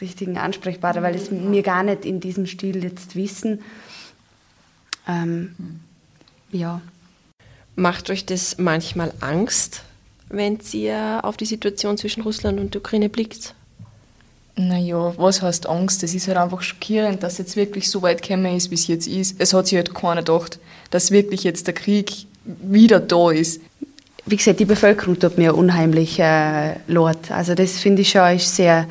richtigen 0.00 0.38
Ansprechpartner, 0.38 1.02
weil 1.02 1.14
es 1.14 1.30
wir 1.30 1.62
gar 1.62 1.82
nicht 1.82 2.04
in 2.04 2.20
diesem 2.20 2.46
Stil 2.46 2.82
jetzt 2.82 3.16
wissen. 3.16 3.60
Ähm, 5.08 5.54
ja. 6.50 6.80
Macht 7.76 8.10
euch 8.10 8.24
das 8.24 8.58
manchmal 8.58 9.12
Angst, 9.20 9.82
wenn 10.28 10.58
ihr 10.72 11.20
auf 11.22 11.36
die 11.36 11.44
Situation 11.44 11.98
zwischen 11.98 12.22
Russland 12.22 12.58
und 12.58 12.74
der 12.74 12.80
Ukraine 12.80 13.08
blickt? 13.08 13.54
Naja, 14.58 15.12
was 15.18 15.42
heißt 15.42 15.68
Angst? 15.68 16.02
Es 16.02 16.14
ist 16.14 16.28
halt 16.28 16.38
einfach 16.38 16.62
schockierend, 16.62 17.22
dass 17.22 17.36
jetzt 17.36 17.56
wirklich 17.56 17.90
so 17.90 18.00
weit 18.00 18.22
gekommen 18.22 18.56
ist, 18.56 18.70
wie 18.70 18.74
es 18.76 18.86
jetzt 18.86 19.06
ist. 19.06 19.38
Es 19.38 19.52
hat 19.52 19.66
sich 19.66 19.76
halt 19.76 19.94
keiner 19.94 20.22
gedacht, 20.22 20.58
dass 20.90 21.10
wirklich 21.10 21.44
jetzt 21.44 21.66
der 21.66 21.74
Krieg 21.74 22.26
wieder 22.62 23.00
da 23.00 23.30
ist. 23.30 23.60
Wie 24.24 24.36
gesagt, 24.36 24.58
die 24.60 24.64
Bevölkerung 24.64 25.18
tut 25.18 25.38
mir 25.38 25.54
unheimlich 25.54 26.18
äh, 26.18 26.74
leid. 26.88 27.30
Also 27.30 27.54
das 27.54 27.78
finde 27.78 28.02
ich 28.02 28.10
schon 28.10 28.34
ist 28.34 28.56
sehr, 28.56 28.86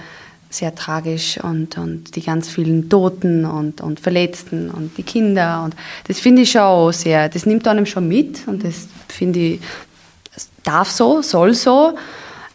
sehr 0.50 0.74
tragisch 0.74 1.38
und, 1.44 1.78
und 1.78 2.16
die 2.16 2.22
ganz 2.22 2.48
vielen 2.48 2.90
Toten 2.90 3.44
und, 3.46 3.82
und 3.82 4.00
Verletzten 4.00 4.70
und 4.70 4.98
die 4.98 5.04
Kinder 5.04 5.64
und 5.66 5.76
das 6.08 6.20
finde 6.20 6.44
ich 6.44 6.52
schon 6.52 6.62
auch 6.62 6.92
sehr, 6.94 7.28
das 7.28 7.46
nimmt 7.46 7.68
einem 7.68 7.86
schon 7.86 8.08
mit 8.08 8.48
und 8.48 8.64
das 8.64 8.88
finde 9.10 9.40
ich, 9.40 9.60
das 10.34 10.48
darf 10.64 10.90
so, 10.90 11.22
soll 11.22 11.54
so, 11.54 11.98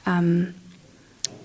ähm, 0.06 0.54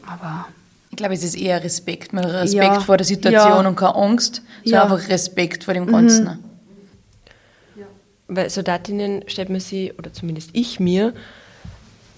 aber 0.08 0.46
Ich 0.92 0.96
glaube, 0.98 1.14
es 1.16 1.24
ist 1.24 1.36
eher 1.36 1.62
Respekt. 1.62 2.14
Man 2.14 2.24
hat 2.24 2.32
Respekt 2.32 2.64
Ja. 2.64 2.80
vor 2.80 2.96
der 2.96 3.06
Situation 3.06 3.64
Ja. 3.64 3.68
und 3.68 3.76
keine 3.76 3.96
Angst, 3.96 4.42
sondern 4.64 4.88
Ja. 4.88 4.94
einfach 4.96 5.10
Respekt 5.10 5.66
vor 5.66 5.74
dem 5.74 5.88
Ganzen. 5.88 6.40
Weil 8.28 8.50
Soldatinnen 8.50 9.24
stellt 9.28 9.50
man 9.50 9.60
sie, 9.60 9.94
oder 9.98 10.12
zumindest 10.12 10.50
ich 10.54 10.80
mir, 10.80 11.14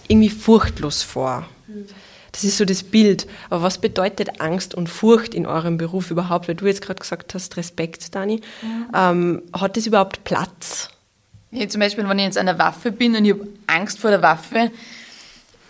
irgendwie 0.07 0.29
furchtlos 0.29 1.03
vor. 1.03 1.47
Das 2.31 2.43
ist 2.43 2.57
so 2.57 2.65
das 2.65 2.83
Bild. 2.83 3.27
Aber 3.49 3.63
was 3.63 3.79
bedeutet 3.79 4.39
Angst 4.41 4.75
und 4.75 4.87
Furcht 4.87 5.33
in 5.33 5.45
eurem 5.45 5.77
Beruf 5.77 6.11
überhaupt? 6.11 6.47
Weil 6.47 6.55
du 6.55 6.65
jetzt 6.65 6.81
gerade 6.81 6.99
gesagt 6.99 7.33
hast, 7.33 7.57
Respekt, 7.57 8.13
Dani. 8.15 8.41
Ähm, 8.93 9.41
hat 9.53 9.75
das 9.75 9.87
überhaupt 9.87 10.23
Platz? 10.23 10.89
Ja, 11.51 11.67
zum 11.67 11.79
Beispiel, 11.79 12.07
wenn 12.07 12.19
ich 12.19 12.25
jetzt 12.25 12.37
an 12.37 12.45
der 12.45 12.59
Waffe 12.59 12.91
bin 12.91 13.15
und 13.15 13.25
ich 13.25 13.33
habe 13.33 13.47
Angst 13.67 13.99
vor 13.99 14.11
der 14.11 14.21
Waffe, 14.21 14.71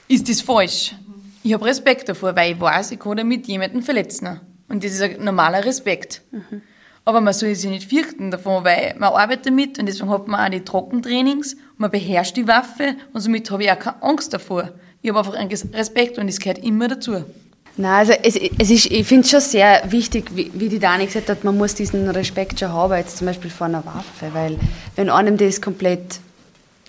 ist 0.08 0.30
das 0.30 0.42
falsch. 0.42 0.96
Ich 1.44 1.54
habe 1.54 1.66
Respekt 1.66 2.10
davor, 2.10 2.36
weil 2.36 2.54
ich 2.54 2.60
weiß, 2.60 2.92
ich 2.92 3.00
kann 3.00 3.16
damit 3.18 3.48
jemanden 3.48 3.82
verletzen. 3.82 4.40
Und 4.68 4.84
das 4.84 4.92
ist 4.92 5.02
ein 5.02 5.24
normaler 5.24 5.64
Respekt. 5.64 6.22
Aber 7.08 7.22
man 7.22 7.34
soll 7.34 7.56
sich 7.56 7.70
nicht 7.70 7.90
fürchten 7.90 8.32
davon, 8.32 8.66
weil 8.66 8.94
man 9.00 9.14
arbeitet 9.14 9.46
damit 9.46 9.80
und 9.80 9.86
deswegen 9.86 10.10
hat 10.10 10.28
man 10.28 10.46
auch 10.46 10.52
die 10.52 10.60
Trockentrainings, 10.60 11.56
man 11.78 11.90
beherrscht 11.90 12.36
die 12.36 12.46
Waffe 12.50 12.98
und 13.14 13.22
somit 13.22 13.50
habe 13.50 13.64
ich 13.64 13.72
auch 13.72 13.80
keine 13.80 14.04
Angst 14.04 14.34
davor. 14.34 14.72
Ich 15.02 15.10
habe 15.10 15.20
einfach 15.20 15.36
einen 15.36 15.50
Respekt 15.74 16.18
und 16.18 16.28
es 16.28 16.38
gehört 16.38 16.58
immer 16.58 16.90
dazu. 16.90 17.24
Nein, 17.78 17.94
also 17.94 18.12
es, 18.12 18.36
es 18.36 18.70
ist, 18.70 18.92
ich 18.92 19.08
finde 19.08 19.24
es 19.24 19.32
schon 19.32 19.40
sehr 19.40 19.84
wichtig, 19.90 20.32
wie, 20.36 20.52
wie 20.54 20.68
die 20.68 20.80
Dani 20.80 21.06
gesagt 21.06 21.30
hat, 21.30 21.46
man 21.46 21.58
muss 21.58 21.76
diesen 21.76 22.10
Respekt 22.10 22.60
schon 22.60 22.74
haben, 22.74 22.98
jetzt 22.98 23.16
zum 23.16 23.28
Beispiel 23.28 23.52
vor 23.52 23.68
einer 23.68 23.86
Waffe, 23.86 24.34
weil 24.34 24.60
wenn 24.98 25.10
einem 25.10 25.38
das 25.38 25.62
komplett 25.62 26.20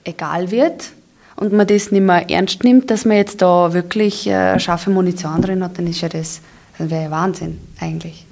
egal 0.03 0.51
wird 0.51 0.91
und 1.37 1.53
man 1.53 1.69
das 1.69 1.93
nicht 1.93 2.03
mehr 2.03 2.29
ernst 2.29 2.65
nimmt, 2.65 2.91
dass 2.91 3.05
man 3.05 3.19
jetzt 3.19 3.41
da 3.41 3.73
wirklich 3.73 4.27
äh, 4.27 4.59
scharfe 4.59 4.91
Munition 4.91 5.41
drin 5.43 5.63
hat, 5.63 5.79
dann 5.79 5.87
ist 5.87 6.01
ja 6.01 6.09
das, 6.09 6.41
das 6.77 6.91
wäre 6.91 7.05
ja 7.05 7.11
Wahnsinn 7.13 7.61
eigentlich. 7.79 8.27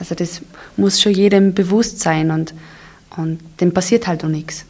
Also 0.00 0.14
das 0.14 0.40
muss 0.76 1.00
schon 1.00 1.12
jedem 1.12 1.54
bewusst 1.54 2.00
sein 2.00 2.30
und, 2.30 2.54
und 3.16 3.38
dem 3.60 3.72
passiert 3.72 4.06
halt 4.06 4.24
auch 4.24 4.28
nichts. 4.28 4.64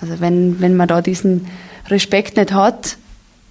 Also 0.00 0.20
wenn, 0.20 0.60
wenn 0.60 0.76
man 0.76 0.88
da 0.88 1.02
diesen 1.02 1.46
Respekt 1.88 2.36
nicht 2.36 2.52
hat, 2.52 2.96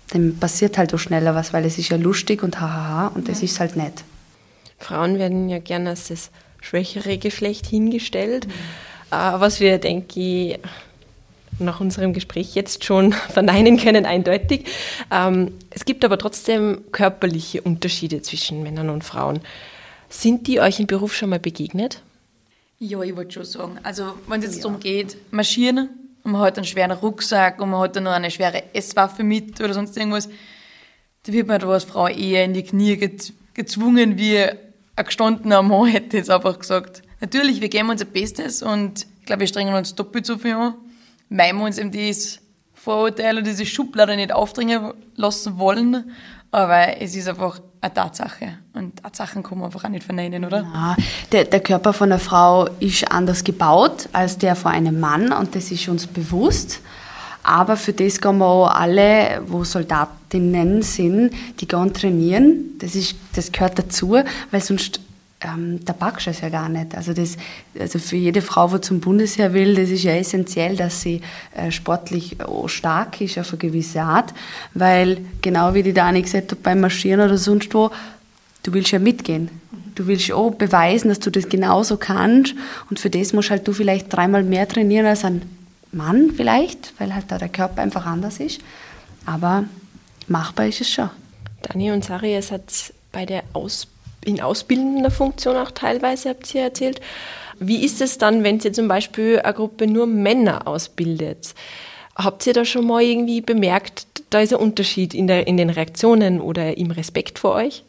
dann 0.09 0.37
passiert 0.37 0.77
halt 0.77 0.93
auch 0.93 0.99
schneller 0.99 1.35
was, 1.35 1.53
weil 1.53 1.65
es 1.65 1.77
ist 1.77 1.89
ja 1.89 1.97
lustig 1.97 2.43
und 2.43 2.59
hahaha 2.59 3.07
und 3.07 3.29
das 3.29 3.43
ist 3.43 3.59
halt 3.59 3.75
nicht. 3.75 4.03
Frauen 4.79 5.19
werden 5.19 5.49
ja 5.49 5.59
gerne 5.59 5.91
als 5.91 6.07
das 6.07 6.31
schwächere 6.61 7.17
Geschlecht 7.17 7.67
hingestellt, 7.67 8.47
mhm. 8.47 8.51
was 9.11 9.59
wir, 9.59 9.77
denke 9.77 10.19
ich, 10.19 10.59
nach 11.59 11.79
unserem 11.79 12.13
Gespräch 12.13 12.55
jetzt 12.55 12.83
schon 12.85 13.13
verneinen 13.29 13.77
können, 13.77 14.05
eindeutig. 14.05 14.65
Ähm, 15.11 15.53
es 15.69 15.85
gibt 15.85 16.05
aber 16.05 16.17
trotzdem 16.17 16.79
körperliche 16.91 17.61
Unterschiede 17.61 18.21
zwischen 18.21 18.63
Männern 18.63 18.89
und 18.89 19.03
Frauen. 19.03 19.39
Sind 20.09 20.47
die 20.47 20.59
euch 20.59 20.79
im 20.79 20.87
Beruf 20.87 21.15
schon 21.15 21.29
mal 21.29 21.39
begegnet? 21.39 22.01
Ja, 22.79 23.01
ich 23.01 23.15
wollte 23.15 23.33
schon 23.33 23.45
sagen. 23.45 23.79
Also, 23.83 24.13
wenn 24.27 24.39
es 24.39 24.45
jetzt 24.47 24.57
ja. 24.57 24.63
darum 24.63 24.79
geht, 24.79 25.17
marschieren, 25.31 25.89
und 26.27 26.33
man 26.33 26.41
hat 26.41 26.57
einen 26.57 26.65
schweren 26.65 26.91
Rucksack 26.91 27.61
und 27.61 27.69
man 27.69 27.79
hat 27.79 27.95
dann 27.95 28.03
noch 28.03 28.11
eine 28.11 28.29
schwere 28.29 28.75
Esswaffe 28.75 29.23
mit 29.23 29.61
oder 29.61 29.73
sonst 29.73 29.95
irgendwas, 29.95 30.27
da 31.23 31.31
wird 31.31 31.47
man 31.47 31.59
da 31.61 31.69
als 31.69 31.85
Frau 31.85 32.07
eher 32.07 32.43
in 32.43 32.53
die 32.53 32.63
Knie 32.63 32.97
gezwungen, 33.53 34.17
wie 34.17 34.39
ein 34.39 35.05
gestandener 35.05 35.61
Mann 35.61 35.87
hätte 35.91 36.17
jetzt 36.17 36.29
einfach 36.29 36.59
gesagt. 36.59 37.01
Natürlich, 37.21 37.61
wir 37.61 37.69
geben 37.69 37.89
unser 37.89 38.03
Bestes 38.03 38.61
und 38.61 39.07
ich 39.21 39.25
glaube, 39.25 39.39
wir 39.39 39.47
strengen 39.47 39.73
uns 39.73 39.95
doppelt 39.95 40.25
so 40.25 40.37
viel 40.37 40.53
an, 40.53 40.75
weil 41.29 41.53
wir 41.53 41.63
uns 41.63 41.77
eben 41.77 41.91
dieses 41.91 42.39
Vorurteil 42.73 43.37
und 43.37 43.47
diese 43.47 43.65
Schublade 43.65 44.17
nicht 44.17 44.33
aufdringen 44.33 44.93
lassen 45.15 45.57
wollen. 45.57 46.11
Aber 46.51 47.01
es 47.01 47.15
ist 47.15 47.27
einfach 47.27 47.59
eine 47.81 47.93
Tatsache. 47.93 48.57
Und 48.73 49.01
Tatsachen 49.01 49.43
kann 49.43 49.57
man 49.57 49.65
einfach 49.65 49.83
auch 49.83 49.89
nicht 49.89 50.03
verneinen, 50.03 50.45
oder? 50.45 50.61
Ja, 50.61 50.95
der, 51.31 51.45
der 51.45 51.59
Körper 51.59 51.93
von 51.93 52.11
einer 52.11 52.19
Frau 52.19 52.65
ist 52.79 53.11
anders 53.11 53.43
gebaut 53.43 54.09
als 54.13 54.37
der 54.37 54.55
von 54.55 54.71
einem 54.71 54.99
Mann 54.99 55.31
und 55.33 55.55
das 55.55 55.71
ist 55.71 55.87
uns 55.87 56.07
bewusst. 56.07 56.79
Aber 57.43 57.77
für 57.77 57.93
das 57.93 58.19
gehen 58.19 58.39
wir 58.39 58.45
auch 58.45 58.67
alle, 58.67 59.41
wo 59.47 59.63
Soldatinnen 59.63 60.81
sind, 60.81 61.31
die 61.59 61.67
gehen 61.67 61.93
trainieren. 61.93 62.77
Das, 62.79 62.93
ist, 62.93 63.15
das 63.35 63.51
gehört 63.51 63.79
dazu, 63.79 64.17
weil 64.51 64.61
sonst 64.61 64.99
ähm, 65.41 65.85
da 65.85 65.93
packst 65.93 66.25
du 66.25 66.31
es 66.31 66.41
ja 66.41 66.49
gar 66.49 66.67
nicht. 66.67 66.95
Also, 66.95 67.13
das, 67.13 67.37
also 67.79 67.99
für 67.99 68.15
jede 68.15 68.41
Frau, 68.41 68.67
die 68.69 68.81
zum 68.81 68.99
Bundesheer 68.99 69.53
will, 69.53 69.75
das 69.75 69.89
ist 69.89 70.03
ja 70.03 70.13
essentiell, 70.13 70.75
dass 70.75 71.01
sie 71.01 71.21
äh, 71.55 71.69
sportlich 71.71 72.37
stark 72.65 73.21
ist 73.21 73.37
auf 73.37 73.49
eine 73.49 73.59
gewisse 73.59 74.01
Art, 74.01 74.33
weil 74.73 75.19
genau 75.41 75.73
wie 75.73 75.83
die 75.83 75.93
Dani 75.93 76.21
gesagt 76.21 76.51
hat, 76.51 76.63
beim 76.63 76.81
Marschieren 76.81 77.21
oder 77.21 77.37
sonst 77.37 77.73
wo, 77.73 77.91
du 78.63 78.73
willst 78.73 78.91
ja 78.91 78.99
mitgehen. 78.99 79.49
Du 79.93 80.07
willst 80.07 80.31
auch 80.31 80.51
beweisen, 80.51 81.09
dass 81.09 81.19
du 81.19 81.31
das 81.31 81.49
genauso 81.49 81.97
kannst 81.97 82.55
und 82.89 82.99
für 82.99 83.09
das 83.09 83.33
musst 83.33 83.49
halt 83.49 83.67
du 83.67 83.73
vielleicht 83.73 84.13
dreimal 84.13 84.43
mehr 84.43 84.67
trainieren 84.67 85.07
als 85.07 85.25
ein 85.25 85.41
Mann 85.91 86.31
vielleicht, 86.35 86.93
weil 86.99 87.13
halt 87.13 87.25
da 87.29 87.37
der 87.37 87.49
Körper 87.49 87.81
einfach 87.81 88.05
anders 88.05 88.39
ist. 88.39 88.61
Aber 89.25 89.63
machbar 90.27 90.67
ist 90.67 90.81
es 90.81 90.91
schon. 90.91 91.09
Dani 91.63 91.91
und 91.91 92.05
Sari, 92.05 92.35
es 92.35 92.51
hat 92.51 92.93
bei 93.11 93.25
der 93.25 93.43
Ausbildung 93.53 93.96
in 94.27 94.41
ausbildender 94.41 95.09
Funktion 95.09 95.55
auch 95.55 95.71
teilweise, 95.71 96.29
habt 96.29 96.53
ihr 96.53 96.61
erzählt. 96.61 96.99
Wie 97.59 97.83
ist 97.83 98.01
es 98.01 98.17
dann, 98.17 98.43
wenn 98.43 98.59
ihr 98.59 98.73
zum 98.73 98.87
Beispiel 98.87 99.39
eine 99.39 99.53
Gruppe 99.53 99.87
nur 99.87 100.05
Männer 100.05 100.67
ausbildet? 100.67 101.55
Habt 102.15 102.45
ihr 102.45 102.53
da 102.53 102.65
schon 102.65 102.85
mal 102.85 103.01
irgendwie 103.01 103.41
bemerkt, 103.41 104.05
da 104.29 104.41
ist 104.41 104.53
ein 104.53 104.59
Unterschied 104.59 105.13
in, 105.13 105.27
der, 105.27 105.47
in 105.47 105.57
den 105.57 105.69
Reaktionen 105.69 106.41
oder 106.41 106.77
im 106.77 106.91
Respekt 106.91 107.39
vor 107.39 107.55
euch? 107.55 107.83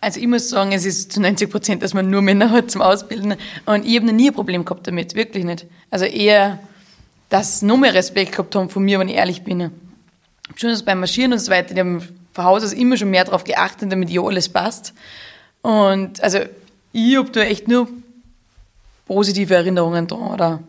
Also 0.00 0.20
ich 0.20 0.26
muss 0.26 0.48
sagen, 0.48 0.72
es 0.72 0.84
ist 0.84 1.12
zu 1.12 1.20
90 1.20 1.50
Prozent, 1.50 1.82
dass 1.82 1.94
man 1.94 2.10
nur 2.10 2.22
Männer 2.22 2.50
hat 2.50 2.70
zum 2.70 2.82
Ausbilden. 2.82 3.34
Und 3.66 3.86
ich 3.86 3.96
habe 3.96 4.06
noch 4.06 4.12
nie 4.12 4.30
ein 4.30 4.34
Problem 4.34 4.64
gehabt 4.64 4.86
damit, 4.86 5.14
wirklich 5.14 5.44
nicht. 5.44 5.66
Also 5.90 6.04
eher, 6.04 6.58
dass 7.30 7.60
sie 7.60 7.66
noch 7.66 7.76
mehr 7.76 7.94
Respekt 7.94 8.32
gehabt 8.32 8.54
haben 8.54 8.68
von 8.68 8.84
mir, 8.84 8.98
wenn 8.98 9.08
ich 9.08 9.16
ehrlich 9.16 9.42
bin. 9.42 9.70
Schon 10.56 10.76
beim 10.84 11.00
Marschieren 11.00 11.32
und 11.32 11.38
so 11.38 11.50
weiter, 11.50 11.74
die 11.74 11.80
haben 11.80 12.02
von 12.32 12.44
Haus 12.44 12.64
aus 12.64 12.72
immer 12.72 12.96
schon 12.96 13.10
mehr 13.10 13.24
darauf 13.24 13.44
geachtet, 13.44 13.90
damit 13.90 14.10
ja 14.10 14.22
alles 14.22 14.48
passt. 14.48 14.94
Und 15.62 16.22
also 16.22 16.38
ich 16.92 17.16
habe 17.16 17.30
da 17.30 17.40
echt 17.42 17.68
nur 17.68 17.88
positive 19.06 19.54
Erinnerungen 19.54 20.06
dran, 20.06 20.32
oder? 20.32 20.62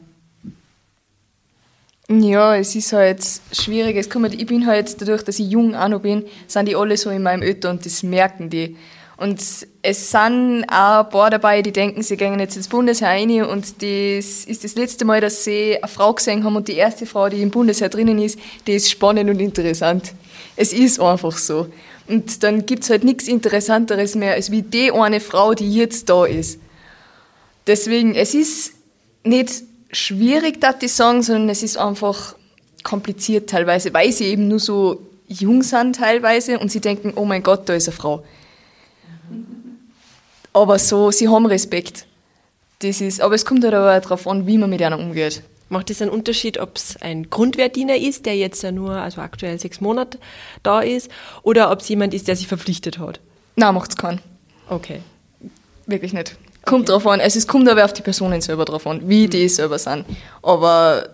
Ja, 2.12 2.56
es 2.56 2.75
ist 2.75 2.91
halt 2.91 3.23
schwierig. 3.52 3.95
Es 3.95 4.10
kommt, 4.10 4.34
ich 4.34 4.45
bin 4.47 4.65
halt, 4.65 4.99
dadurch, 4.99 5.21
dass 5.23 5.38
ich 5.38 5.49
jung 5.49 5.75
auch 5.75 5.88
noch 5.88 6.02
bin, 6.02 6.25
sind 6.47 6.67
die 6.67 6.75
alle 6.75 6.97
so 6.97 7.12
in 7.12 7.21
meinem 7.21 7.43
Alter 7.43 7.69
und 7.69 7.86
das 7.86 8.02
merken 8.02 8.49
die. 8.49 8.75
Und 9.15 9.39
es 9.82 10.12
sind 10.12 10.65
auch 10.69 11.04
ein 11.04 11.10
paar 11.10 11.30
dabei, 11.30 11.62
die 11.62 11.73
denken, 11.73 12.02
sie 12.02 12.15
gehen 12.15 12.39
jetzt 12.39 12.56
ins 12.56 12.69
Bundesheer 12.69 13.10
rein 13.10 13.43
und 13.43 13.82
das 13.84 14.45
ist 14.45 14.63
das 14.63 14.75
letzte 14.75 15.04
Mal, 15.04 15.19
dass 15.19 15.43
sie 15.43 15.75
eine 15.78 15.88
Frau 15.89 16.13
gesehen 16.13 16.43
haben 16.45 16.56
und 16.56 16.69
die 16.69 16.78
erste 16.78 17.06
Frau, 17.06 17.28
die 17.28 17.41
im 17.41 17.52
Bundesheer 17.52 17.89
drinnen 17.89 18.17
ist, 18.17 18.39
die 18.65 18.71
ist 18.71 18.89
spannend 18.89 19.30
und 19.30 19.39
interessant. 19.39 20.13
Es 20.56 20.71
ist 20.71 21.02
einfach 21.02 21.38
so. 21.38 21.67
Und 22.09 22.41
dann 22.41 22.65
gibt 22.65 22.83
es 22.83 22.89
halt 22.89 23.03
nichts 23.03 23.27
Interessanteres 23.27 24.15
mehr, 24.15 24.33
als 24.33 24.49
wie 24.49 24.63
die 24.63 24.91
eine 24.91 25.19
Frau, 25.19 25.53
die 25.53 25.71
jetzt 25.71 26.09
da 26.09 26.25
ist. 26.25 26.59
Deswegen, 27.67 28.15
es 28.15 28.33
ist 28.33 28.73
nicht 29.23 29.61
schwierig, 29.91 30.59
das 30.59 30.77
ich 30.81 30.91
sagen, 30.91 31.21
sondern 31.21 31.49
es 31.49 31.61
ist 31.61 31.77
einfach 31.77 32.35
kompliziert 32.83 33.47
teilweise, 33.47 33.93
weil 33.93 34.11
sie 34.11 34.25
eben 34.25 34.47
nur 34.47 34.59
so 34.59 35.01
jung 35.27 35.61
sind 35.61 35.97
teilweise 35.97 36.57
und 36.57 36.71
sie 36.71 36.81
denken, 36.81 37.13
oh 37.15 37.25
mein 37.25 37.43
Gott, 37.43 37.69
da 37.69 37.75
ist 37.75 37.87
eine 37.87 37.95
Frau. 37.95 38.23
Aber 40.51 40.79
so, 40.79 41.11
sie 41.11 41.27
haben 41.27 41.45
Respekt. 41.45 42.07
Das 42.79 43.01
ist, 43.01 43.21
aber 43.21 43.35
es 43.35 43.45
kommt 43.45 43.63
halt 43.63 43.75
aber 43.75 43.99
darauf 43.99 44.27
an, 44.27 44.47
wie 44.47 44.57
man 44.57 44.71
mit 44.71 44.81
einer 44.81 44.97
umgeht. 44.97 45.43
Macht 45.69 45.91
es 45.91 46.01
einen 46.01 46.10
Unterschied, 46.10 46.58
ob 46.58 46.75
es 46.77 46.97
ein 46.99 47.29
Grundwehrdiener 47.29 47.95
ist, 47.95 48.25
der 48.25 48.36
jetzt 48.36 48.63
ja 48.63 48.71
nur, 48.71 48.93
also 48.93 49.21
aktuell 49.21 49.60
sechs 49.60 49.82
Monate 49.82 50.19
da 50.63 50.82
ist, 50.82 51.12
oder 51.43 51.71
ob 51.71 51.82
es 51.82 51.89
jemand 51.89 52.13
ist, 52.15 52.27
der 52.27 52.36
sich 52.36 52.47
verpflichtet 52.47 52.97
hat? 52.97 53.19
Nein, 53.55 53.75
macht 53.75 53.91
es 53.91 53.97
keinen. 53.97 54.19
Okay. 54.67 55.01
Wirklich 55.86 56.13
nicht. 56.13 56.38
Kommt 56.65 56.89
okay. 56.89 56.91
drauf 56.91 57.08
an. 57.08 57.19
Es 57.19 57.47
kommt 57.47 57.69
aber 57.69 57.86
auf 57.86 57.93
die 57.93 58.01
Personen 58.01 58.41
selber 58.41 58.65
drauf 58.65 58.88
an, 58.88 59.08
wie 59.08 59.27
die 59.27 59.47
selber 59.47 59.77
sind. 59.77 60.05
Aber, 60.41 61.10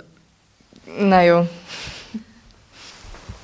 naja. 0.97 1.47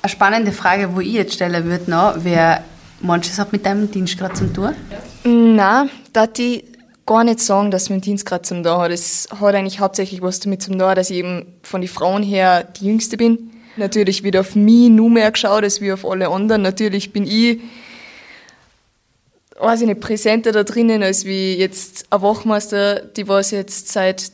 Eine 0.00 0.10
spannende 0.10 0.52
Frage, 0.52 0.94
wo 0.94 1.00
ich 1.00 1.12
jetzt 1.12 1.34
stellen 1.34 1.64
würde, 1.64 1.90
noch, 1.90 2.24
wäre, 2.24 2.64
manches 3.00 3.38
hat 3.38 3.52
mit 3.52 3.66
deinem 3.66 3.90
Dienst 3.90 4.18
gerade 4.18 4.34
zum 4.34 4.52
tun? 4.52 4.74
Nein, 5.24 5.90
da 6.12 6.26
die 6.26 6.64
gar 7.06 7.24
nicht 7.24 7.40
sagen, 7.40 7.70
dass 7.70 7.90
mein 7.90 8.00
Dienst 8.00 8.26
gerade 8.26 8.42
zum 8.42 8.62
da 8.62 8.80
hat. 8.80 8.90
Es 8.90 9.28
hat 9.40 9.54
eigentlich 9.54 9.80
hauptsächlich 9.80 10.22
was 10.22 10.40
damit 10.40 10.62
zum 10.62 10.78
da, 10.78 10.94
dass 10.94 11.10
ich 11.10 11.18
eben 11.18 11.46
von 11.62 11.80
den 11.80 11.88
Frauen 11.88 12.22
her 12.22 12.64
die 12.64 12.86
Jüngste 12.86 13.16
bin. 13.16 13.50
Natürlich 13.76 14.22
wird 14.22 14.36
auf 14.36 14.54
mich 14.54 14.90
nur 14.90 15.10
mehr 15.10 15.30
geschaut 15.30 15.64
als 15.64 15.80
wie 15.80 15.92
auf 15.92 16.04
alle 16.04 16.28
anderen. 16.28 16.62
Natürlich 16.62 17.12
bin 17.12 17.26
ich, 17.26 17.60
weiß 19.58 19.80
ich 19.80 19.86
nicht, 19.86 20.00
präsenter 20.00 20.52
da 20.52 20.62
drinnen, 20.62 21.02
als 21.02 21.24
wie 21.24 21.54
jetzt 21.54 22.06
ein 22.10 22.22
Wachmeister, 22.22 23.00
die 23.00 23.26
was 23.28 23.50
jetzt 23.50 23.88
seit 23.88 24.30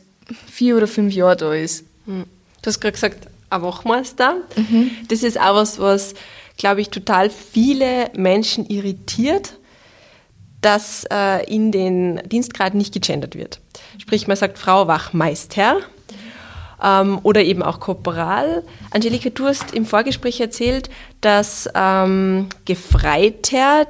vier 0.51 0.77
oder 0.77 0.87
fünf 0.87 1.13
Jahren 1.13 1.37
da 1.37 1.53
ist. 1.53 1.85
Hm. 2.05 2.25
Du 2.61 2.67
hast 2.67 2.81
gerade 2.81 2.93
gesagt, 2.93 3.27
ein 3.49 3.61
Wachmeister. 3.61 4.37
Mhm. 4.55 4.91
Das 5.07 5.23
ist 5.23 5.39
auch 5.39 5.55
was, 5.55 5.79
was, 5.79 6.13
glaube 6.57 6.81
ich, 6.81 6.89
total 6.89 7.29
viele 7.29 8.11
Menschen 8.13 8.65
irritiert 8.67 9.58
dass 10.61 11.05
äh, 11.11 11.45
in 11.45 11.71
den 11.71 12.21
Dienstgraden 12.25 12.77
nicht 12.77 12.93
gegendert 12.93 13.35
wird. 13.35 13.59
Sprich, 13.97 14.27
man 14.27 14.37
sagt 14.37 14.57
Frau 14.57 14.87
Wachmeister 14.87 15.77
ähm, 16.83 17.19
oder 17.23 17.43
eben 17.43 17.63
auch 17.63 17.79
Korporal. 17.79 18.63
Angelika, 18.91 19.29
du 19.29 19.45
hast 19.45 19.73
im 19.73 19.85
Vorgespräch 19.85 20.39
erzählt, 20.39 20.89
dass 21.21 21.69
ähm, 21.75 22.47
Gefreiter 22.65 23.87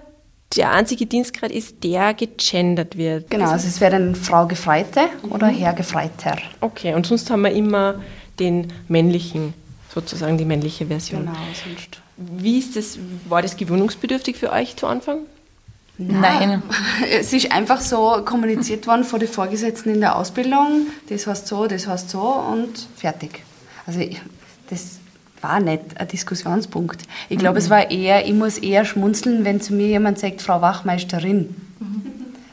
der 0.56 0.72
einzige 0.72 1.06
Dienstgrad 1.06 1.52
ist, 1.52 1.84
der 1.84 2.14
gegendert 2.14 2.98
wird. 2.98 3.30
Genau, 3.30 3.52
also 3.52 3.68
es 3.68 3.80
wäre 3.82 3.92
dann 3.92 4.16
Frau 4.16 4.48
Gefreite 4.48 5.02
oder 5.30 5.52
mhm. 5.52 5.58
Herr 5.58 5.74
Gefreiter. 5.74 6.38
Okay, 6.60 6.96
und 6.96 7.06
sonst 7.06 7.30
haben 7.30 7.42
wir 7.42 7.52
immer 7.52 8.02
den 8.40 8.74
männlichen, 8.88 9.54
sozusagen 9.94 10.38
die 10.38 10.46
männliche 10.46 10.88
Version. 10.88 11.26
Genau, 11.26 11.38
sonst. 11.64 12.02
Wie 12.18 12.58
ist 12.58 12.76
das, 12.76 12.98
war 13.30 13.42
das 13.42 13.56
gewöhnungsbedürftig 13.58 14.38
für 14.38 14.52
euch 14.52 14.76
zu 14.76 14.88
Anfang? 14.88 15.20
Nein. 16.02 16.64
Es 17.12 17.34
ist 17.34 17.52
einfach 17.52 17.82
so 17.82 18.22
kommuniziert 18.24 18.88
worden 18.88 19.04
vor 19.04 19.20
den 19.20 19.28
Vorgesetzten 19.28 19.90
in 19.94 20.00
der 20.00 20.16
Ausbildung, 20.16 20.88
das 21.10 21.28
heißt 21.28 21.46
so, 21.48 21.68
das 21.68 21.88
heißt 21.88 22.10
so 22.10 22.22
und 22.22 22.88
fertig. 22.96 23.44
Also 23.86 24.00
das 24.70 25.00
war 25.42 25.60
nicht 25.60 25.82
ein 26.00 26.08
Diskussionspunkt. 26.08 27.02
Ich 27.28 27.38
glaube, 27.38 27.58
es 27.60 27.70
war 27.70 27.92
eher, 27.92 28.26
ich 28.26 28.34
muss 28.34 28.58
eher 28.58 28.86
schmunzeln, 28.86 29.44
wenn 29.44 29.60
zu 29.60 29.74
mir 29.74 29.88
jemand 29.88 30.20
sagt, 30.20 30.42
Frau 30.42 30.62
Wachmeisterin. 30.62 31.54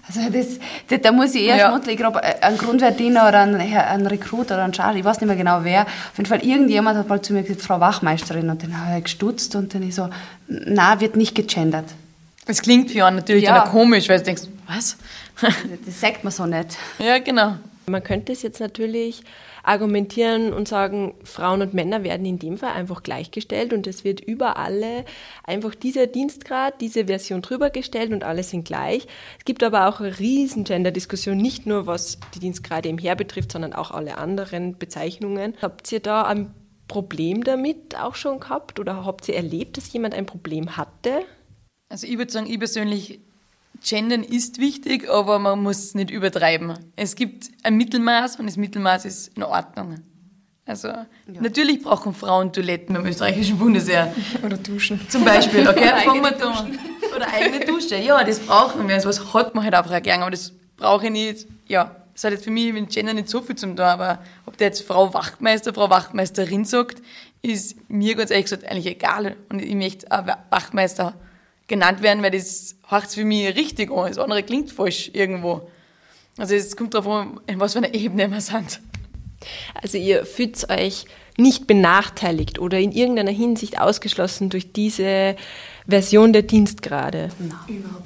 Also 0.09 0.21
das, 0.31 0.59
das, 0.89 1.01
da 1.03 1.11
muss 1.13 1.35
ich 1.35 1.43
eher 1.45 1.57
Ja. 1.57 1.69
schmunzeln. 1.69 1.93
Ich 1.93 1.99
glaube, 1.99 2.23
ein 2.23 2.57
Grundwehrdiener 2.59 3.29
oder 3.29 3.41
ein, 3.41 3.55
ein 3.57 4.07
Rekrut 4.07 4.47
oder 4.47 4.65
ein 4.65 4.73
Charlie, 4.73 5.01
ich 5.01 5.05
weiß 5.05 5.21
nicht 5.21 5.27
mehr 5.29 5.37
genau 5.37 5.61
wer. 5.63 5.83
Auf 5.83 6.17
jeden 6.17 6.29
Fall, 6.29 6.45
irgendjemand 6.45 6.97
hat 6.99 7.09
mal 7.09 7.21
zu 7.23 7.33
mir 7.33 7.43
gesagt, 7.43 7.63
Frau 7.63 7.81
Wachmeisterin. 7.81 8.49
Und 8.51 8.63
dann 8.63 8.87
habe 8.87 8.99
ich 8.99 9.05
gestutzt 9.05 9.55
und 9.57 9.75
dann 9.75 9.83
ich 9.83 9.95
so, 9.97 10.09
na, 10.49 11.01
wird 11.01 11.17
nicht 11.17 11.35
gegendert. 11.35 11.87
Es 12.47 12.63
klingt 12.63 12.91
für 12.91 13.05
einen 13.05 13.17
natürlich 13.17 13.45
Ja. 13.45 13.61
komisch, 13.69 14.09
weil 14.09 14.19
du 14.19 14.25
denkst, 14.25 14.45
was? 14.67 14.97
Das 15.85 16.01
sagt 16.01 16.25
man 16.25 16.33
so 16.33 16.47
nicht. 16.47 16.77
ja, 16.99 17.19
genau. 17.19 17.57
Man 17.89 18.03
könnte 18.03 18.33
es 18.33 18.43
jetzt 18.43 18.59
natürlich 18.59 19.23
argumentieren 19.63 20.53
und 20.53 20.69
sagen, 20.69 21.15
Frauen 21.25 21.61
und 21.61 21.75
Männer 21.75 22.05
werden 22.05 22.25
in 22.25 22.39
dem 22.39 22.57
Fall 22.57 22.73
einfach 22.73 23.03
gleichgestellt 23.03 23.73
und 23.73 23.87
es 23.87 24.05
wird 24.05 24.21
über 24.21 24.57
alle 24.57 25.05
einfach 25.45 25.75
dieser 25.75 26.07
Dienstgrad, 26.07 26.81
diese 26.81 27.07
Version 27.07 27.43
drüber 27.43 27.71
gestellt 27.71 28.13
und 28.13 28.23
alle 28.25 28.43
sind 28.45 28.65
gleich. 28.65 29.07
Es 29.39 29.45
gibt 29.45 29.63
aber 29.65 29.89
auch 29.89 30.01
eine 30.01 30.19
riesen 30.19 30.65
Gender-Diskussion, 30.65 31.37
nicht 31.37 31.67
nur 31.67 31.87
was 31.87 32.19
die 32.35 32.39
Dienstgrade 32.41 32.89
im 32.89 32.99
Heer 32.99 33.17
betrifft, 33.17 33.53
sondern 33.53 33.73
auch 33.73 33.91
alle 33.91 34.19
anderen 34.19 34.79
Bezeichnungen. 34.79 35.55
Habt 35.61 35.91
ihr 35.93 36.01
da 36.01 36.23
ein 36.23 36.55
Problem 36.89 37.43
damit 37.43 37.97
auch 38.01 38.15
schon 38.15 38.39
gehabt 38.39 38.79
oder 38.79 39.05
habt 39.05 39.29
ihr 39.29 39.35
erlebt, 39.35 39.77
dass 39.77 39.93
jemand 39.93 40.15
ein 40.15 40.27
Problem 40.27 40.77
hatte? 40.77 41.23
Also 41.89 42.07
ich 42.07 42.19
würde 42.19 42.33
sagen, 42.33 42.47
ich 42.51 42.59
persönlich, 42.59 43.21
Gendern 43.85 44.23
ist 44.23 44.59
wichtig, 44.59 45.09
aber 45.09 45.39
man 45.39 45.63
muss 45.63 45.79
es 45.79 45.95
nicht 45.95 46.11
übertreiben. 46.11 46.79
Es 46.97 47.15
gibt 47.15 47.51
ein 47.63 47.77
Mittelmaß 47.77 48.37
und 48.37 48.47
das 48.47 48.57
Mittelmaß 48.57 49.05
ist 49.05 49.37
in 49.37 49.43
Ordnung. 49.43 50.01
Also 50.65 50.93
natürlich 51.27 51.83
brauchen 51.83 52.13
Frauen 52.13 52.53
Toiletten 52.53 52.97
im 52.97 53.07
österreichischen 53.07 53.57
Bundesheer. 53.57 54.13
Oder 54.43 54.57
duschen. 54.57 55.01
Zum 55.09 55.25
Beispiel, 55.25 55.69
okay? 55.69 55.93
Fangen 56.05 56.23
wir 56.23 56.33
da 56.33 56.51
an. 56.51 56.79
Oder 57.15 57.33
eigene 57.33 57.65
Dusche. 57.65 57.97
Ja, 57.97 58.25
das 58.25 58.41
brauchen 58.41 58.89
wir. 58.89 58.97
Also 58.97 59.09
was 59.09 59.33
hat 59.33 59.55
man 59.55 59.63
halt 59.63 59.75
einfach 59.75 60.03
gern, 60.03 60.23
aber 60.23 60.33
das 60.33 60.53
brauche 60.77 61.05
ich 61.05 61.13
nicht. 61.13 61.47
Ja, 61.69 61.95
das 62.13 62.25
hat 62.25 62.33
jetzt 62.33 62.43
für 62.45 62.51
mich 62.51 62.73
mit 62.73 62.91
Gender 62.91 63.15
nicht 63.15 63.29
so 63.29 63.43
viel 63.43 63.55
zum 63.55 63.77
tun, 63.77 63.85
aber 63.85 64.19
ob 64.45 64.57
der 64.57 64.69
jetzt 64.69 64.83
Frau 64.83 65.15
Wachtmeister, 65.15 65.73
Frau 65.73 65.89
Wachtmeisterin 65.89 66.65
sagt, 66.65 67.01
ist 67.43 67.77
mir 67.89 68.17
ganz 68.17 68.31
ehrlich 68.33 68.47
gesagt 68.47 68.65
eigentlich 68.65 68.87
egal. 68.87 69.37
Und 69.49 69.63
ich 69.63 69.75
möchte 69.77 70.11
auch 70.11 70.27
Wachtmeister 70.51 71.15
genannt 71.67 72.03
werden, 72.03 72.23
weil 72.23 72.31
das 72.31 72.77
hört 72.89 73.07
für 73.07 73.25
mich 73.25 73.55
richtig 73.57 73.91
an. 73.91 74.09
Das 74.09 74.19
andere 74.19 74.43
klingt 74.43 74.73
falsch 74.73 75.11
irgendwo. 75.13 75.69
Also 76.39 76.55
es 76.55 76.77
kommt 76.77 76.95
darauf 76.95 77.09
an, 77.09 77.41
in 77.47 77.59
was 77.61 77.73
für 77.73 77.79
einer 77.79 77.95
Ebene 77.95 78.31
wir 78.31 78.41
sind. 78.41 78.81
Also 79.75 79.99
ihr 79.99 80.25
fühlt 80.25 80.69
euch 80.71 81.07
nicht 81.37 81.67
benachteiligt 81.67 82.59
oder 82.59 82.79
in 82.79 82.93
irgendeiner 82.93 83.31
Hinsicht 83.31 83.81
ausgeschlossen 83.81 84.49
durch 84.49 84.73
diese 84.73 85.37
Version 85.87 86.33
der 86.33 86.43
Dienstgrade. 86.43 87.29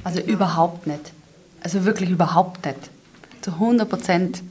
Also 0.04 0.20
überhaupt 0.20 0.86
nicht. 0.86 1.12
Also 1.62 1.84
wirklich 1.84 2.10
überhaupt 2.10 2.64
nicht. 2.66 2.78
Zu 3.40 3.52
100 3.52 3.88
Prozent. 3.88 4.42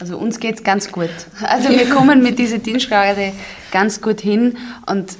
Also 0.00 0.16
uns 0.16 0.40
geht 0.40 0.56
es 0.56 0.64
ganz 0.64 0.90
gut. 0.90 1.10
Also 1.42 1.68
wir 1.68 1.88
kommen 1.88 2.22
mit 2.22 2.38
dieser 2.38 2.58
Dienstgrade 2.58 3.32
ganz 3.70 4.00
gut 4.00 4.20
hin 4.20 4.56
und 4.86 5.16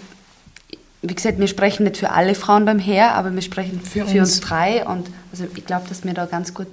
wie 1.09 1.15
gesagt, 1.15 1.39
wir 1.39 1.49
sprechen 1.49 1.85
nicht 1.85 1.97
für 1.99 2.11
alle 2.11 2.35
Frauen 2.35 2.65
beim 2.65 2.79
Heer, 2.79 3.15
aber 3.15 3.33
wir 3.35 3.43
sprechen 3.43 3.81
für, 3.81 4.05
uns. 4.05 4.41
drei 4.41 4.87
und 4.87 5.09
also 5.33 5.45
ich 5.55 5.67
glaube, 5.67 5.89
dass 5.89 6.05
mir 6.05 6.15
da 6.15 6.27
ganz 6.27 6.55
gut, 6.55 6.67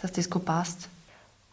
dass 0.00 0.12
das 0.12 0.30
gut 0.30 0.44
passt. 0.44 0.88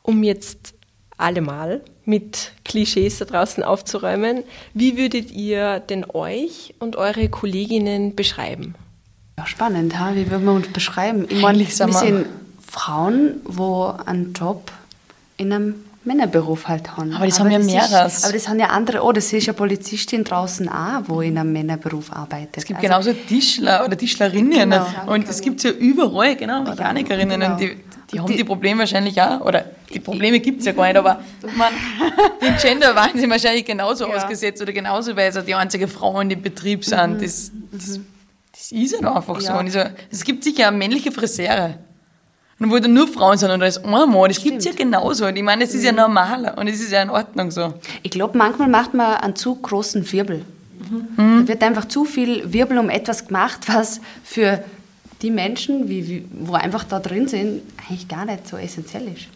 Um 0.04 0.24
jetzt 0.24 0.74
allemal 1.18 1.82
mit 2.06 2.54
Klischees 2.64 3.18
da 3.18 3.26
draußen 3.26 3.64
aufzuräumen, 3.64 4.44
wie 4.74 4.98
würdet 4.98 5.32
ihr 5.32 5.80
denn 5.82 6.06
euch 6.14 6.74
und 6.80 6.96
eure 6.96 7.28
Kolleginnen 7.28 8.16
beschreiben? 8.16 8.76
Ja, 9.38 9.46
spannend, 9.46 10.00
ha? 10.00 10.16
wie 10.16 10.32
würden 10.32 10.46
wir 10.46 10.54
uns 10.54 10.68
beschreiben? 10.70 11.26
Ich 11.30 11.42
meine, 11.42 11.60
wir- 11.60 11.68
sind 11.68 12.26
Frauen, 12.66 13.42
wo 13.44 13.94
einen 14.06 14.34
Job 14.34 14.72
in 15.38 15.52
einem 15.52 15.76
Männerberuf 16.08 16.68
halt 16.68 16.96
haben. 16.98 17.14
Aber 17.14 17.26
das 17.26 17.40
haben 17.40 17.52
ja 17.52 17.60
mehreres. 17.60 18.24
Aber 18.24 18.34
das 18.34 18.48
haben 18.48 18.60
ja 18.60 18.68
andere, 18.68 19.04
oh, 19.04 19.12
das 19.12 19.32
ist 19.34 19.46
ja 19.46 19.54
Polizistin 19.54 20.24
draußen 20.24 20.68
auch, 20.70 21.02
wo 21.06 21.22
in 21.22 21.38
einem 21.38 21.52
Männerberuf 21.54 22.12
arbeitet. 22.12 22.58
Es 22.58 22.66
gibt 22.66 22.80
Also, 22.84 22.88
genauso 23.12 23.14
Tischler 23.28 23.86
oder 23.86 23.98
Tischlerinnen 23.98 24.70
Genau. 24.72 24.86
und 25.08 25.28
es 25.30 25.42
gibt 25.42 25.62
ja 25.64 25.72
überall, 25.72 26.36
genau, 26.36 26.64
Mechanikerinnen 26.64 27.40
genau. 27.40 27.52
und 27.54 27.60
die, 27.62 27.78
die 28.12 28.20
haben 28.20 28.28
Die- 28.28 28.38
die, 28.38 28.44
Probleme 28.46 28.80
wahrscheinlich 28.80 29.22
auch, 29.22 29.42
oder 29.42 29.66
die 29.94 30.00
Probleme 30.00 30.40
gibt 30.40 30.62
es 30.62 30.66
ja 30.66 30.72
gar 30.72 30.88
nicht, 30.88 30.96
aber 30.98 31.20
man, 31.58 31.74
den 32.42 32.56
Gender 32.58 32.96
waren 32.96 33.12
sie 33.20 33.30
wahrscheinlich 33.30 33.66
genauso 33.66 34.06
ausgesetzt 34.08 34.62
oder 34.62 34.72
genauso, 34.74 35.16
weil 35.16 35.32
sie 35.34 35.44
die 35.44 35.56
einzige 35.56 35.88
Frau 35.90 36.20
in 36.22 36.30
dem 36.30 36.42
Betrieb 36.42 36.86
sind. 36.86 37.22
Das, 37.22 37.52
das, 37.72 38.00
das 38.54 38.72
ist 38.72 38.94
halt 38.96 39.06
einfach 39.06 39.40
so. 39.42 39.52
Ja. 39.52 39.70
So, 39.70 39.80
es 40.10 40.24
gibt 40.24 40.44
sicher 40.46 40.72
männliche 40.72 41.12
Friseure. 41.12 41.76
Und 42.60 42.72
wo 42.72 42.80
dann 42.80 42.94
nur 42.94 43.08
Frauen 43.08 43.38
sind 43.38 43.52
und 43.52 43.60
da 43.60 43.68
ist 43.68 43.86
ein 43.86 43.92
Mann, 43.92 44.12
das 44.28 44.42
gibt 44.42 44.58
es 44.58 44.66
ja 44.66 44.72
genauso. 44.72 45.28
Und 45.28 45.36
ich 45.36 45.44
meine, 45.44 45.64
das 45.64 45.76
ist 45.76 45.84
ja 45.84 45.92
normal 45.92 46.54
und 46.58 46.68
es 46.68 46.82
ist 46.82 46.92
ja 46.92 47.04
in 47.04 47.12
Ordnung 47.12 47.52
so. 47.52 47.74
Ich 48.02 48.10
glaube, 48.10 48.38
manchmal 48.38 48.68
macht 48.68 48.96
man 48.96 49.18
einen 49.18 49.36
zu 49.36 49.56
großen 49.56 50.12
Wirbel. 50.12 50.44
Da 51.18 51.48
wird 51.48 51.64
einfach 51.64 51.86
zu 51.86 52.06
viel 52.06 52.52
Wirbel 52.54 52.78
um 52.78 52.90
etwas 52.90 53.28
gemacht, 53.28 53.62
was 53.68 54.00
für 54.24 54.64
die 55.22 55.32
Menschen, 55.32 55.90
wie, 55.90 56.08
wie, 56.08 56.26
wo 56.32 56.54
einfach 56.54 56.84
da 56.84 57.00
drin 57.00 57.28
sind, 57.28 57.62
eigentlich 57.78 58.08
gar 58.08 58.26
nicht 58.26 58.48
so 58.48 58.58
essentiell 58.58 59.08
ist. 59.08 59.28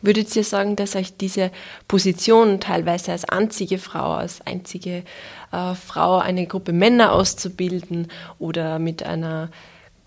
Würdet 0.00 0.34
ihr 0.36 0.44
sagen, 0.44 0.76
dass 0.76 0.94
euch 0.94 1.16
diese 1.16 1.50
Position 1.88 2.60
teilweise 2.60 3.12
als 3.12 3.24
einzige 3.24 3.78
Frau, 3.78 4.12
als 4.12 4.40
einzige 4.46 5.02
äh, 5.50 5.74
Frau 5.74 6.18
eine 6.18 6.46
Gruppe 6.46 6.72
Männer 6.72 7.12
auszubilden 7.12 8.08
oder 8.38 8.78
mit 8.78 9.02
einer 9.02 9.50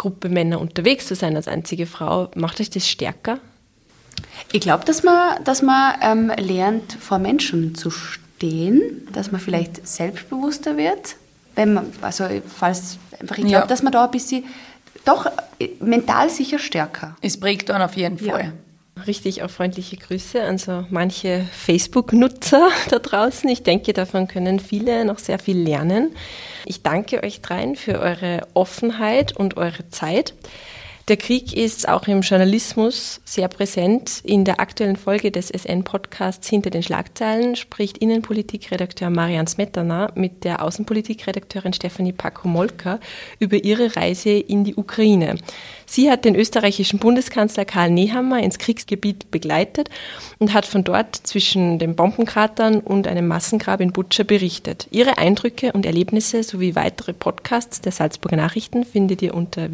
Gruppe 0.02 0.30
Männer 0.30 0.60
unterwegs 0.60 1.06
zu 1.06 1.14
sein 1.14 1.36
als 1.36 1.48
einzige 1.48 1.86
Frau, 1.86 2.32
macht 2.34 2.60
euch 2.60 2.72
das 2.72 2.90
stärker? 2.90 3.38
Ich 4.52 4.60
glaube, 4.62 4.84
dass 4.84 5.04
man, 5.04 5.44
dass 5.44 5.62
man 5.62 5.94
ähm, 6.02 6.32
lernt, 6.44 6.94
vor 6.94 7.20
Menschen 7.20 7.76
zu 7.76 7.92
stehen, 7.92 8.82
dass 9.14 9.32
man 9.32 9.40
vielleicht 9.40 9.88
selbstbewusster 9.88 10.76
wird. 10.76 11.18
Wenn 11.54 11.76
man, 11.76 11.86
also 12.02 12.26
falls 12.48 12.98
einfach, 13.20 13.38
ich 13.38 13.44
glaube, 13.46 13.62
Ja. 13.62 13.68
dass 13.68 13.84
man 13.84 13.94
da 13.94 14.06
ein 14.06 14.10
bisschen, 14.12 14.46
doch 15.06 15.28
äh, 15.60 15.70
mental 15.80 16.32
sicher 16.32 16.58
stärker. 16.58 17.16
Es 17.22 17.40
prägt 17.40 17.70
dann 17.70 17.84
auf 17.84 17.96
jeden 17.96 18.18
Ja. 18.26 18.52
Richtig 19.08 19.44
auch 19.44 19.50
freundliche 19.50 19.98
Grüße 19.98 20.42
an 20.42 20.58
so 20.58 20.86
manche 20.90 21.48
Facebook-Nutzer 21.52 22.70
da 22.90 23.00
draußen. 23.00 23.50
Ich 23.50 23.64
denke, 23.64 23.94
davon 23.94 24.28
können 24.28 24.60
viele 24.60 25.06
noch 25.06 25.20
sehr 25.20 25.40
viel 25.40 25.58
lernen. 25.58 26.16
Ich 26.66 26.84
danke 26.84 27.24
euch 27.24 27.42
dreien 27.42 27.76
für 27.76 28.00
eure 28.00 28.48
Offenheit 28.54 29.36
und 29.36 29.58
eure 29.58 29.90
Zeit. 29.90 30.34
Der 31.08 31.18
Krieg 31.18 31.58
ist 31.58 31.90
auch 31.90 32.08
im 32.08 32.22
Journalismus 32.22 33.22
sehr 33.26 33.48
präsent. 33.48 34.22
In 34.24 34.46
der 34.46 34.60
aktuellen 34.60 34.96
Folge 34.96 35.32
des 35.32 35.50
SN-Podcasts 35.50 36.48
Hinter 36.48 36.70
den 36.70 36.84
Schlagzeilen 36.84 37.56
spricht 37.56 37.98
Innenpolitikredakteur 37.98 39.10
Marian 39.10 39.48
Smetana 39.48 40.12
mit 40.14 40.44
der 40.44 40.62
Außenpolitikredakteurin 40.62 41.74
Stefanie 41.74 42.12
Pakomolka 42.12 43.00
über 43.40 43.64
ihre 43.64 43.96
Reise 43.96 44.30
in 44.30 44.64
die 44.64 44.76
Ukraine. 44.76 45.38
Sie 45.88 46.10
hat 46.10 46.24
den 46.24 46.36
österreichischen 46.36 47.00
Bundeskanzler 47.00 47.66
Karl 47.66 47.90
Nehammer 47.90 48.42
ins 48.42 48.60
Kriegsgebiet 48.60 49.32
begleitet 49.32 49.90
und 50.38 50.54
hat 50.54 50.66
von 50.66 50.84
dort 50.84 51.16
zwischen 51.16 51.80
den 51.80 51.96
Bombenkratern 51.96 52.80
und 52.80 53.08
einem 53.08 53.28
Massengrab 53.28 53.82
in 53.82 53.92
Butscha 53.92 54.24
berichtet. 54.24 54.88
Ihre 54.92 55.18
Eindrücke 55.18 55.74
und 55.74 55.86
Erlebnisse 55.86 56.44
sowie 56.44 56.76
weitere 56.76 57.12
Podcasts 57.14 57.82
der 57.82 57.92
Salzburger 57.92 58.38
Nachrichten 58.38 58.86
findet 58.86 59.22
ihr 59.22 59.34
unter 59.34 59.74